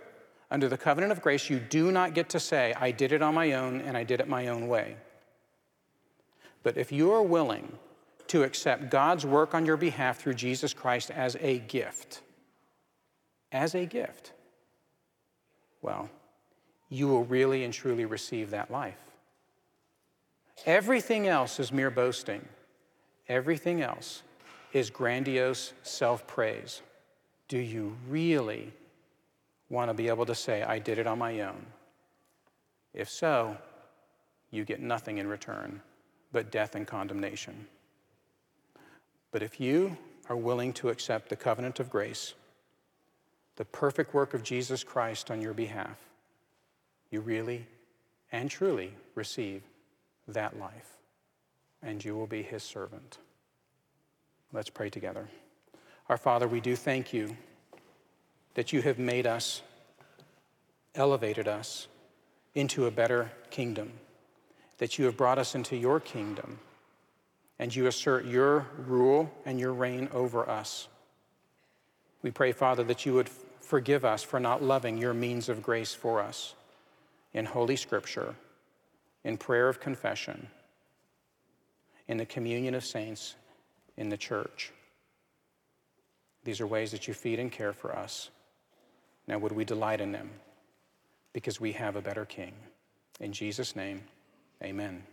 Under 0.51 0.69
the 0.69 0.77
covenant 0.77 1.11
of 1.11 1.21
grace, 1.21 1.49
you 1.49 1.59
do 1.59 1.91
not 1.91 2.13
get 2.13 2.29
to 2.29 2.39
say, 2.39 2.73
I 2.79 2.91
did 2.91 3.11
it 3.11 3.21
on 3.21 3.35
my 3.35 3.53
own 3.53 3.81
and 3.81 3.97
I 3.97 4.03
did 4.03 4.19
it 4.19 4.27
my 4.27 4.47
own 4.47 4.67
way. 4.67 4.95
But 6.63 6.77
if 6.77 6.91
you 6.91 7.11
are 7.11 7.23
willing 7.23 7.77
to 8.27 8.43
accept 8.43 8.89
God's 8.89 9.25
work 9.25 9.53
on 9.53 9.65
your 9.65 9.77
behalf 9.77 10.19
through 10.19 10.35
Jesus 10.35 10.73
Christ 10.73 11.11
as 11.11 11.35
a 11.39 11.59
gift, 11.59 12.21
as 13.51 13.75
a 13.75 13.85
gift, 13.85 14.33
well, 15.81 16.09
you 16.89 17.07
will 17.07 17.23
really 17.23 17.63
and 17.63 17.73
truly 17.73 18.05
receive 18.05 18.49
that 18.49 18.71
life. 18.71 18.99
Everything 20.65 21.27
else 21.27 21.59
is 21.59 21.71
mere 21.71 21.91
boasting. 21.91 22.45
Everything 23.27 23.81
else 23.81 24.23
is 24.73 24.89
grandiose 24.89 25.73
self 25.83 26.27
praise. 26.27 26.81
Do 27.47 27.57
you 27.57 27.95
really 28.07 28.73
want 29.69 29.89
to 29.89 29.93
be 29.93 30.07
able 30.07 30.25
to 30.25 30.35
say, 30.35 30.63
I 30.63 30.79
did 30.79 30.97
it 30.97 31.07
on 31.07 31.19
my 31.19 31.41
own? 31.41 31.65
If 32.93 33.09
so, 33.09 33.55
you 34.51 34.65
get 34.65 34.81
nothing 34.81 35.19
in 35.19 35.27
return 35.27 35.81
but 36.31 36.51
death 36.51 36.75
and 36.75 36.85
condemnation. 36.85 37.67
But 39.31 39.43
if 39.43 39.59
you 39.59 39.97
are 40.29 40.35
willing 40.35 40.73
to 40.73 40.89
accept 40.89 41.29
the 41.29 41.35
covenant 41.35 41.79
of 41.79 41.89
grace, 41.89 42.33
the 43.55 43.65
perfect 43.65 44.13
work 44.13 44.33
of 44.33 44.43
Jesus 44.43 44.83
Christ 44.83 45.31
on 45.31 45.41
your 45.41 45.53
behalf, 45.53 46.08
you 47.11 47.21
really 47.21 47.65
and 48.31 48.49
truly 48.49 48.93
receive 49.15 49.63
that 50.27 50.59
life, 50.59 50.97
and 51.81 52.03
you 52.03 52.15
will 52.15 52.27
be 52.27 52.43
his 52.43 52.63
servant. 52.63 53.17
Let's 54.53 54.69
pray 54.69 54.89
together. 54.89 55.27
Our 56.07 56.17
Father, 56.17 56.47
we 56.47 56.59
do 56.59 56.75
thank 56.75 57.13
you 57.13 57.35
that 58.55 58.73
you 58.73 58.81
have 58.81 58.99
made 58.99 59.25
us, 59.25 59.61
elevated 60.95 61.47
us 61.47 61.87
into 62.55 62.85
a 62.85 62.91
better 62.91 63.31
kingdom, 63.49 63.91
that 64.77 64.97
you 64.97 65.05
have 65.05 65.17
brought 65.17 65.37
us 65.37 65.55
into 65.55 65.75
your 65.75 65.99
kingdom, 65.99 66.59
and 67.57 67.75
you 67.75 67.87
assert 67.87 68.25
your 68.25 68.67
rule 68.77 69.31
and 69.45 69.59
your 69.59 69.73
reign 69.73 70.09
over 70.13 70.49
us. 70.49 70.87
We 72.21 72.31
pray, 72.31 72.51
Father, 72.51 72.83
that 72.85 73.05
you 73.05 73.13
would 73.13 73.29
forgive 73.61 74.03
us 74.03 74.23
for 74.23 74.39
not 74.39 74.63
loving 74.63 74.97
your 74.97 75.13
means 75.13 75.47
of 75.47 75.61
grace 75.61 75.93
for 75.93 76.21
us 76.21 76.55
in 77.33 77.45
Holy 77.45 77.75
Scripture, 77.75 78.35
in 79.23 79.37
prayer 79.37 79.69
of 79.69 79.79
confession, 79.79 80.47
in 82.07 82.17
the 82.17 82.25
communion 82.25 82.73
of 82.73 82.85
saints, 82.85 83.35
in 83.97 84.09
the 84.09 84.17
church. 84.17 84.71
These 86.43 86.61
are 86.61 86.67
ways 86.67 86.91
that 86.91 87.07
you 87.07 87.13
feed 87.13 87.39
and 87.39 87.51
care 87.51 87.73
for 87.73 87.95
us. 87.95 88.29
Now, 89.27 89.37
would 89.37 89.51
we 89.51 89.65
delight 89.65 90.01
in 90.01 90.11
them? 90.11 90.31
Because 91.33 91.61
we 91.61 91.73
have 91.73 91.95
a 91.95 92.01
better 92.01 92.25
King. 92.25 92.53
In 93.19 93.33
Jesus' 93.33 93.75
name, 93.75 94.03
amen. 94.63 95.03